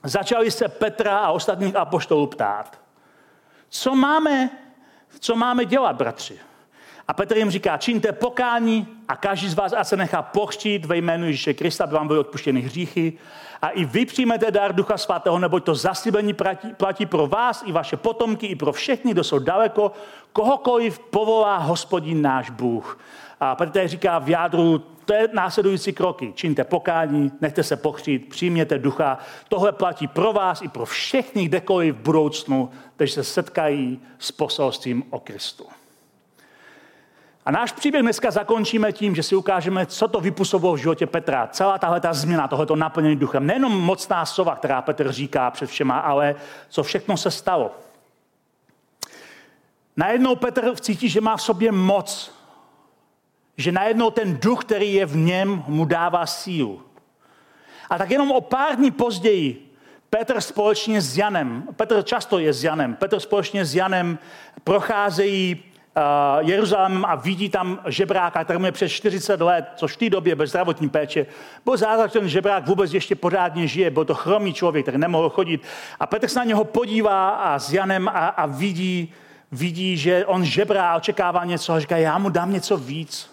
Začali 0.03 0.51
se 0.51 0.68
Petra 0.68 1.18
a 1.18 1.31
ostatních 1.31 1.77
apoštolů 1.77 2.27
ptát. 2.27 2.82
Co 3.75 3.95
máme, 3.95 4.51
co 5.18 5.37
máme 5.37 5.64
dělat, 5.64 5.97
bratři? 5.97 6.39
A 7.09 7.12
Petr 7.12 7.37
jim 7.37 7.51
říká, 7.51 7.77
čiňte 7.77 8.12
pokání 8.12 8.89
a 9.09 9.16
každý 9.16 9.49
z 9.49 9.55
vás 9.55 9.73
a 9.73 9.85
se 9.85 9.97
nechá 9.97 10.23
pochřtít 10.23 10.85
ve 10.85 10.97
jménu 10.97 11.27
Ježíše 11.27 11.55
Krista, 11.55 11.85
aby 11.85 11.95
vám 11.95 12.07
byly 12.07 12.18
odpuštěny 12.18 12.61
hříchy. 12.61 13.12
A 13.62 13.68
i 13.68 13.85
vy 13.85 14.07
přijmete 14.07 14.51
dar 14.51 14.75
Ducha 14.75 14.99
Svatého, 14.99 15.39
neboť 15.39 15.64
to 15.64 15.75
zaslíbení 15.75 16.35
platí, 16.35 16.75
platí 16.75 17.07
pro 17.07 17.27
vás 17.27 17.62
i 17.66 17.73
vaše 17.73 17.97
potomky, 17.97 18.47
i 18.47 18.57
pro 18.57 18.73
všechny, 18.73 19.11
kdo 19.11 19.25
jsou 19.25 19.39
daleko, 19.39 19.93
kohokoliv 20.33 20.99
povolá 20.99 21.57
hospodin 21.57 22.23
náš 22.23 22.51
Bůh. 22.51 22.99
A 23.45 23.55
Petr 23.55 23.88
říká 23.88 24.18
v 24.18 24.28
jádru, 24.28 24.78
to 25.05 25.14
je 25.14 25.28
následující 25.32 25.93
kroky. 25.93 26.32
Čiňte 26.34 26.64
pokání, 26.64 27.32
nechte 27.40 27.62
se 27.62 27.76
pochřít, 27.76 28.28
přijměte 28.28 28.78
ducha. 28.78 29.18
Tohle 29.49 29.72
platí 29.72 30.07
pro 30.07 30.32
vás 30.32 30.62
i 30.62 30.68
pro 30.68 30.84
všechny 30.86 31.45
kdekoliv 31.45 31.95
v 31.95 31.99
budoucnu, 31.99 32.70
kteří 32.97 33.12
se 33.12 33.24
setkají 33.24 34.01
s 34.18 34.32
poselstvím 34.32 35.05
o 35.11 35.20
Kristu. 35.20 35.66
A 37.45 37.51
náš 37.51 37.72
příběh 37.72 38.03
dneska 38.03 38.30
zakončíme 38.30 38.93
tím, 38.93 39.14
že 39.14 39.22
si 39.22 39.36
ukážeme, 39.36 39.86
co 39.86 40.09
to 40.09 40.20
vypůsobilo 40.20 40.74
v 40.74 40.78
životě 40.78 41.07
Petra. 41.07 41.47
Celá 41.47 41.78
tahle 41.78 42.01
ta 42.01 42.12
změna, 42.12 42.49
tohoto 42.49 42.76
naplnění 42.76 43.16
duchem. 43.16 43.47
Nejenom 43.47 43.80
mocná 43.80 44.26
sova, 44.26 44.57
která 44.57 44.82
Petr 44.82 45.12
říká 45.12 45.51
před 45.51 45.66
všema, 45.66 45.99
ale 45.99 46.34
co 46.68 46.82
všechno 46.82 47.16
se 47.16 47.30
stalo. 47.30 47.70
Najednou 49.97 50.36
Petr 50.36 50.74
cítí, 50.76 51.09
že 51.09 51.20
má 51.20 51.36
v 51.36 51.43
sobě 51.43 51.72
moc. 51.72 52.41
Že 53.57 53.72
najednou 53.72 54.11
ten 54.11 54.38
duch, 54.42 54.64
který 54.64 54.94
je 54.94 55.07
v 55.07 55.16
něm, 55.16 55.64
mu 55.66 55.84
dává 55.84 56.26
sílu. 56.26 56.82
A 57.90 57.98
tak 57.98 58.11
jenom 58.11 58.30
o 58.30 58.40
pár 58.40 58.76
dní 58.76 58.90
později 58.90 59.72
Petr 60.11 60.40
společně 60.40 61.00
s 61.00 61.18
Janem, 61.18 61.62
Petr 61.76 62.03
často 62.03 62.38
je 62.38 62.53
s 62.53 62.64
Janem, 62.64 62.94
Petr 62.94 63.20
společně 63.20 63.64
s 63.64 63.74
Janem 63.74 64.18
procházejí 64.64 65.55
uh, 65.57 66.48
Jeruzalémem 66.48 67.05
a 67.05 67.14
vidí 67.14 67.48
tam 67.48 67.80
žebráka, 67.86 68.44
který 68.44 68.64
je 68.64 68.72
přes 68.72 68.92
40 68.92 69.40
let, 69.40 69.64
což 69.76 69.92
v 69.92 69.96
té 69.96 70.11
době 70.11 70.34
bez 70.34 70.50
zdravotní 70.50 70.88
péče. 70.88 71.26
Byl 71.64 71.76
zázrak, 71.76 72.12
že 72.12 72.18
ten 72.18 72.28
žebrák 72.28 72.66
vůbec 72.66 72.94
ještě 72.94 73.14
pořádně 73.14 73.66
žije, 73.66 73.90
byl 73.90 74.05
to 74.05 74.14
chromý 74.14 74.55
člověk, 74.55 74.84
který 74.84 74.98
nemohl 74.98 75.30
chodit. 75.30 75.62
A 76.00 76.07
Petr 76.07 76.28
se 76.28 76.38
na 76.38 76.44
něho 76.44 76.64
podívá 76.64 77.30
a 77.30 77.59
s 77.59 77.72
Janem 77.72 78.09
a, 78.09 78.12
a 78.12 78.46
vidí, 78.46 79.12
vidí, 79.53 79.96
že 79.96 80.26
on 80.26 80.44
žebrá 80.44 80.92
a 80.92 80.96
očekává 80.96 81.44
něco 81.44 81.72
a 81.72 81.80
říká, 81.80 81.96
já 81.96 82.18
mu 82.18 82.28
dám 82.28 82.53
něco 82.53 82.76
víc, 82.76 83.32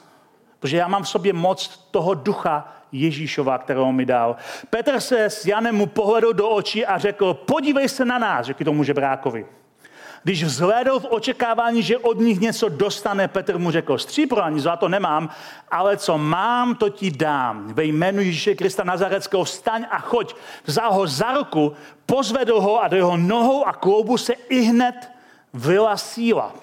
protože 0.60 0.78
já 0.78 0.88
mám 0.88 1.04
v 1.04 1.10
sobě 1.10 1.34
moc 1.34 1.88
toho 1.92 2.14
ducha 2.14 2.74
Ježíšova, 2.92 3.58
kterou 3.58 3.92
mi 3.92 4.06
dal. 4.06 4.36
Petr 4.70 5.00
se 5.00 5.26
s 5.26 5.46
Janem 5.46 5.76
mu 5.76 5.86
pohledl 5.86 6.34
do 6.34 6.50
očí 6.50 6.86
a 6.86 6.98
řekl, 6.98 7.34
podívej 7.34 7.90
se 7.90 8.06
na 8.06 8.20
nás, 8.20 8.46
řekl 8.46 8.64
tomu 8.64 8.84
žebrákovi. 8.84 9.46
Když 10.24 10.44
vzhlédl 10.44 11.00
v 11.00 11.06
očekávání, 11.10 11.84
že 11.84 11.98
od 11.98 12.20
nich 12.20 12.40
něco 12.40 12.70
dostane, 12.70 13.28
Petr 13.28 13.58
mu 13.58 13.72
řekl, 13.72 13.98
střípro 13.98 14.44
ani 14.44 14.60
zlato 14.60 14.90
nemám, 14.90 15.30
ale 15.72 15.98
co 15.98 16.18
mám, 16.18 16.76
to 16.76 16.90
ti 16.90 17.12
dám. 17.12 17.74
Ve 17.74 17.84
jménu 17.84 18.22
Ježíše 18.22 18.56
Krista 18.56 18.84
Nazareckého 18.84 19.44
vstaň 19.44 19.86
a 19.92 20.00
choď. 20.00 20.36
Vzal 20.66 20.94
ho 20.94 21.08
za 21.08 21.34
ruku, 21.34 21.74
pozvedl 22.06 22.62
ho 22.62 22.84
a 22.84 22.88
do 22.88 22.98
jeho 22.98 23.18
nohou 23.18 23.66
a 23.66 23.74
kloubu 23.74 24.18
se 24.18 24.34
i 24.34 24.62
hned 24.62 25.12
vyla 25.54 25.98
síla. 25.98 26.54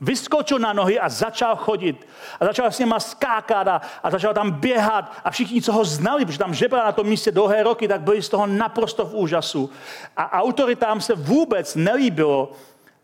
Vyskočil 0.00 0.58
na 0.58 0.72
nohy 0.72 1.00
a 1.00 1.08
začal 1.08 1.56
chodit. 1.56 2.08
A 2.40 2.44
začal 2.44 2.66
s 2.66 2.78
něma 2.78 3.00
skákat 3.00 3.68
a, 3.68 3.80
a 4.02 4.10
začal 4.10 4.34
tam 4.34 4.50
běhat. 4.50 5.12
A 5.24 5.30
všichni, 5.30 5.62
co 5.62 5.72
ho 5.72 5.84
znali, 5.84 6.24
protože 6.24 6.38
tam 6.38 6.54
žebral 6.54 6.84
na 6.84 6.92
tom 6.92 7.06
místě 7.06 7.30
dlouhé 7.30 7.62
roky, 7.62 7.88
tak 7.88 8.00
byli 8.00 8.22
z 8.22 8.28
toho 8.28 8.46
naprosto 8.46 9.04
v 9.06 9.14
úžasu. 9.14 9.70
A 10.16 10.40
autoritám 10.40 11.00
se 11.00 11.14
vůbec 11.14 11.74
nelíbilo, 11.74 12.52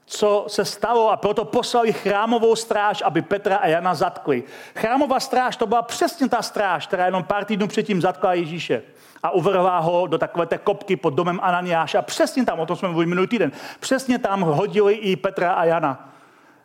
co 0.07 0.45
se 0.49 0.65
stalo 0.65 1.11
a 1.11 1.17
proto 1.17 1.45
poslali 1.45 1.93
chrámovou 1.93 2.57
stráž, 2.57 3.03
aby 3.07 3.23
Petra 3.23 3.57
a 3.57 3.67
Jana 3.67 3.95
zatkli. 3.95 4.45
Chrámová 4.77 5.21
stráž 5.21 5.57
to 5.57 5.67
byla 5.67 5.83
přesně 5.83 6.29
ta 6.29 6.43
stráž, 6.43 6.87
která 6.87 7.07
jenom 7.07 7.25
pár 7.25 7.45
týdnů 7.45 7.69
předtím 7.69 8.01
zatkla 8.01 8.35
Ježíše 8.35 8.83
a 9.23 9.31
uvrhla 9.31 9.79
ho 9.79 10.07
do 10.07 10.19
takové 10.19 10.47
té 10.47 10.59
kopky 10.59 10.97
pod 10.97 11.15
domem 11.15 11.41
Ananiáša. 11.43 12.03
Přesně 12.03 12.45
tam, 12.45 12.61
o 12.61 12.67
tom 12.67 12.77
jsme 12.77 12.89
mluvili 12.89 13.07
minulý 13.07 13.27
týden, 13.27 13.53
přesně 13.81 14.19
tam 14.19 14.41
hodili 14.41 14.95
i 14.95 15.17
Petra 15.17 15.53
a 15.53 15.65
Jana 15.65 16.14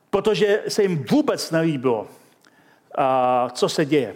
protože 0.10 0.64
se 0.68 0.82
jim 0.82 1.06
vůbec 1.12 1.52
nelíbilo, 1.52 2.08
co 3.54 3.70
se 3.70 3.86
děje. 3.86 4.16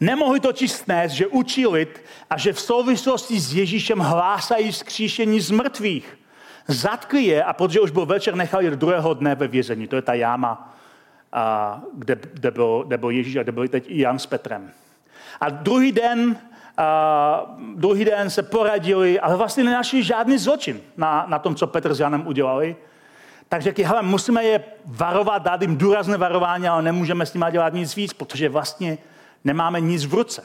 Nemohli 0.00 0.40
totiž 0.40 0.72
snést, 0.72 1.14
že 1.14 1.26
učí 1.26 1.66
lid 1.66 2.04
a 2.30 2.38
že 2.38 2.52
v 2.52 2.60
souvislosti 2.60 3.40
s 3.40 3.54
Ježíšem 3.54 3.98
hlásají 3.98 4.72
vzkříšení 4.72 5.40
z 5.40 5.50
mrtvých. 5.50 6.18
Zatkli 6.68 7.22
je 7.22 7.44
a 7.44 7.52
protože 7.52 7.80
už 7.80 7.90
byl 7.90 8.06
večer, 8.06 8.34
nechali 8.34 8.70
do 8.70 8.76
druhého 8.76 9.14
dne 9.14 9.34
ve 9.34 9.48
vězení. 9.48 9.86
To 9.86 9.96
je 9.96 10.02
ta 10.02 10.14
jáma, 10.14 10.76
kde, 11.94 12.18
kde, 12.32 12.50
byl, 12.50 12.84
kde 12.86 12.98
byl 12.98 13.10
Ježíš 13.10 13.36
a 13.36 13.42
kde 13.42 13.52
byli 13.52 13.68
teď 13.68 13.84
i 13.88 14.00
Jan 14.00 14.18
s 14.18 14.26
Petrem. 14.26 14.70
A 15.40 15.50
druhý 15.50 15.92
den, 15.92 16.36
a 16.76 17.56
druhý 17.74 18.04
den 18.04 18.30
se 18.30 18.42
poradili, 18.42 19.20
ale 19.20 19.36
vlastně 19.36 19.64
nenašli 19.64 20.02
žádný 20.02 20.38
zločin 20.38 20.80
na, 20.96 21.26
na 21.28 21.38
tom, 21.38 21.54
co 21.54 21.66
Petr 21.66 21.94
s 21.94 22.00
Janem 22.00 22.26
udělali 22.26 22.76
tak 23.50 23.62
řekli, 23.62 23.84
hele, 23.84 24.02
musíme 24.02 24.44
je 24.44 24.64
varovat, 24.84 25.42
dát 25.42 25.62
jim 25.62 25.76
důrazné 25.76 26.16
varování, 26.16 26.68
ale 26.68 26.82
nemůžeme 26.82 27.26
s 27.26 27.34
nimi 27.34 27.46
dělat 27.50 27.72
nic 27.72 27.96
víc, 27.96 28.12
protože 28.12 28.48
vlastně 28.48 28.98
nemáme 29.44 29.80
nic 29.80 30.04
v 30.04 30.14
ruce. 30.14 30.44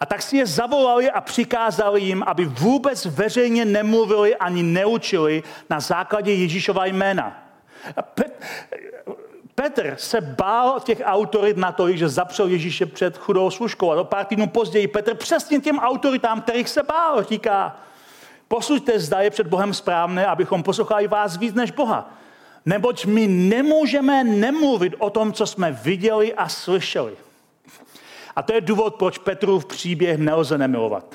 A 0.00 0.06
tak 0.06 0.22
si 0.22 0.36
je 0.36 0.46
zavolali 0.46 1.10
a 1.10 1.20
přikázali 1.20 2.00
jim, 2.00 2.24
aby 2.26 2.44
vůbec 2.44 3.06
veřejně 3.06 3.64
nemluvili 3.64 4.36
ani 4.36 4.62
neučili 4.62 5.42
na 5.70 5.80
základě 5.80 6.32
Ježíšova 6.34 6.86
jména. 6.86 7.42
Pet, 8.14 8.42
Petr 9.54 9.94
se 9.98 10.20
bál 10.20 10.80
těch 10.80 11.02
autorit 11.04 11.56
na 11.56 11.72
to, 11.72 11.92
že 11.96 12.08
zapřel 12.08 12.46
Ježíše 12.46 12.86
před 12.86 13.18
chudou 13.18 13.50
služkou. 13.50 13.90
A 13.90 14.04
pár 14.04 14.24
týdnů 14.24 14.46
později 14.46 14.88
Petr 14.88 15.14
přesně 15.14 15.60
těm 15.60 15.78
autoritám, 15.78 16.40
kterých 16.40 16.68
se 16.68 16.82
bál, 16.82 17.22
říká, 17.22 17.76
Posuďte, 18.52 18.98
zda 19.00 19.20
je 19.20 19.30
před 19.30 19.46
Bohem 19.46 19.74
správné, 19.74 20.26
abychom 20.26 20.62
poslouchali 20.62 21.08
vás 21.08 21.36
víc 21.36 21.54
než 21.54 21.70
Boha. 21.70 22.14
Neboť 22.66 23.06
my 23.06 23.28
nemůžeme 23.28 24.24
nemluvit 24.24 24.94
o 24.98 25.10
tom, 25.10 25.32
co 25.32 25.46
jsme 25.46 25.72
viděli 25.72 26.34
a 26.34 26.48
slyšeli. 26.48 27.16
A 28.36 28.42
to 28.42 28.52
je 28.52 28.60
důvod, 28.60 28.94
proč 28.94 29.18
Petrův 29.18 29.66
příběh 29.66 30.18
nelze 30.18 30.58
nemilovat. 30.58 31.14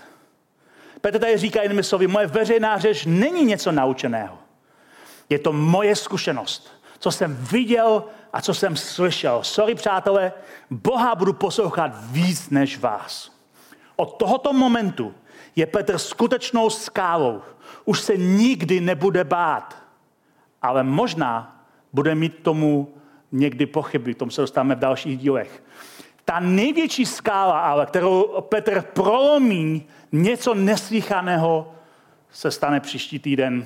Petr 1.01 1.19
tady 1.19 1.37
říká 1.37 1.63
jinými 1.63 1.83
slovy, 1.83 2.07
moje 2.07 2.27
veřejná 2.27 2.77
řeč 2.77 3.05
není 3.05 3.45
něco 3.45 3.71
naučeného. 3.71 4.37
Je 5.29 5.39
to 5.39 5.53
moje 5.53 5.95
zkušenost, 5.95 6.71
co 6.99 7.11
jsem 7.11 7.35
viděl 7.35 8.03
a 8.33 8.41
co 8.41 8.53
jsem 8.53 8.75
slyšel. 8.75 9.43
Sorry, 9.43 9.75
přátelé, 9.75 10.33
Boha 10.69 11.15
budu 11.15 11.33
poslouchat 11.33 11.91
víc 12.11 12.49
než 12.49 12.79
vás. 12.79 13.31
Od 13.95 14.17
tohoto 14.17 14.53
momentu 14.53 15.13
je 15.55 15.65
Petr 15.65 15.97
skutečnou 15.97 16.69
skálou. 16.69 17.41
Už 17.85 17.99
se 17.99 18.17
nikdy 18.17 18.81
nebude 18.81 19.23
bát, 19.23 19.75
ale 20.61 20.83
možná 20.83 21.61
bude 21.93 22.15
mít 22.15 22.43
tomu 22.43 22.93
někdy 23.31 23.65
pochyby, 23.65 24.13
tomu 24.13 24.31
se 24.31 24.41
dostáváme 24.41 24.75
v 24.75 24.79
dalších 24.79 25.17
dílech. 25.17 25.63
Ta 26.25 26.39
největší 26.39 27.05
skála, 27.05 27.59
ale 27.59 27.85
kterou 27.85 28.41
Petr 28.41 28.81
prolomí, 28.81 29.85
něco 30.11 30.53
neslychaného, 30.53 31.71
se 32.31 32.51
stane 32.51 32.79
příští 32.79 33.19
týden, 33.19 33.65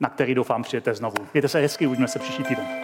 na 0.00 0.08
který 0.08 0.34
doufám 0.34 0.62
přijete 0.62 0.94
znovu. 0.94 1.16
Mějte 1.32 1.48
se 1.48 1.60
hezky, 1.60 1.86
uvidíme 1.86 2.08
se 2.08 2.18
příští 2.18 2.44
týden. 2.44 2.83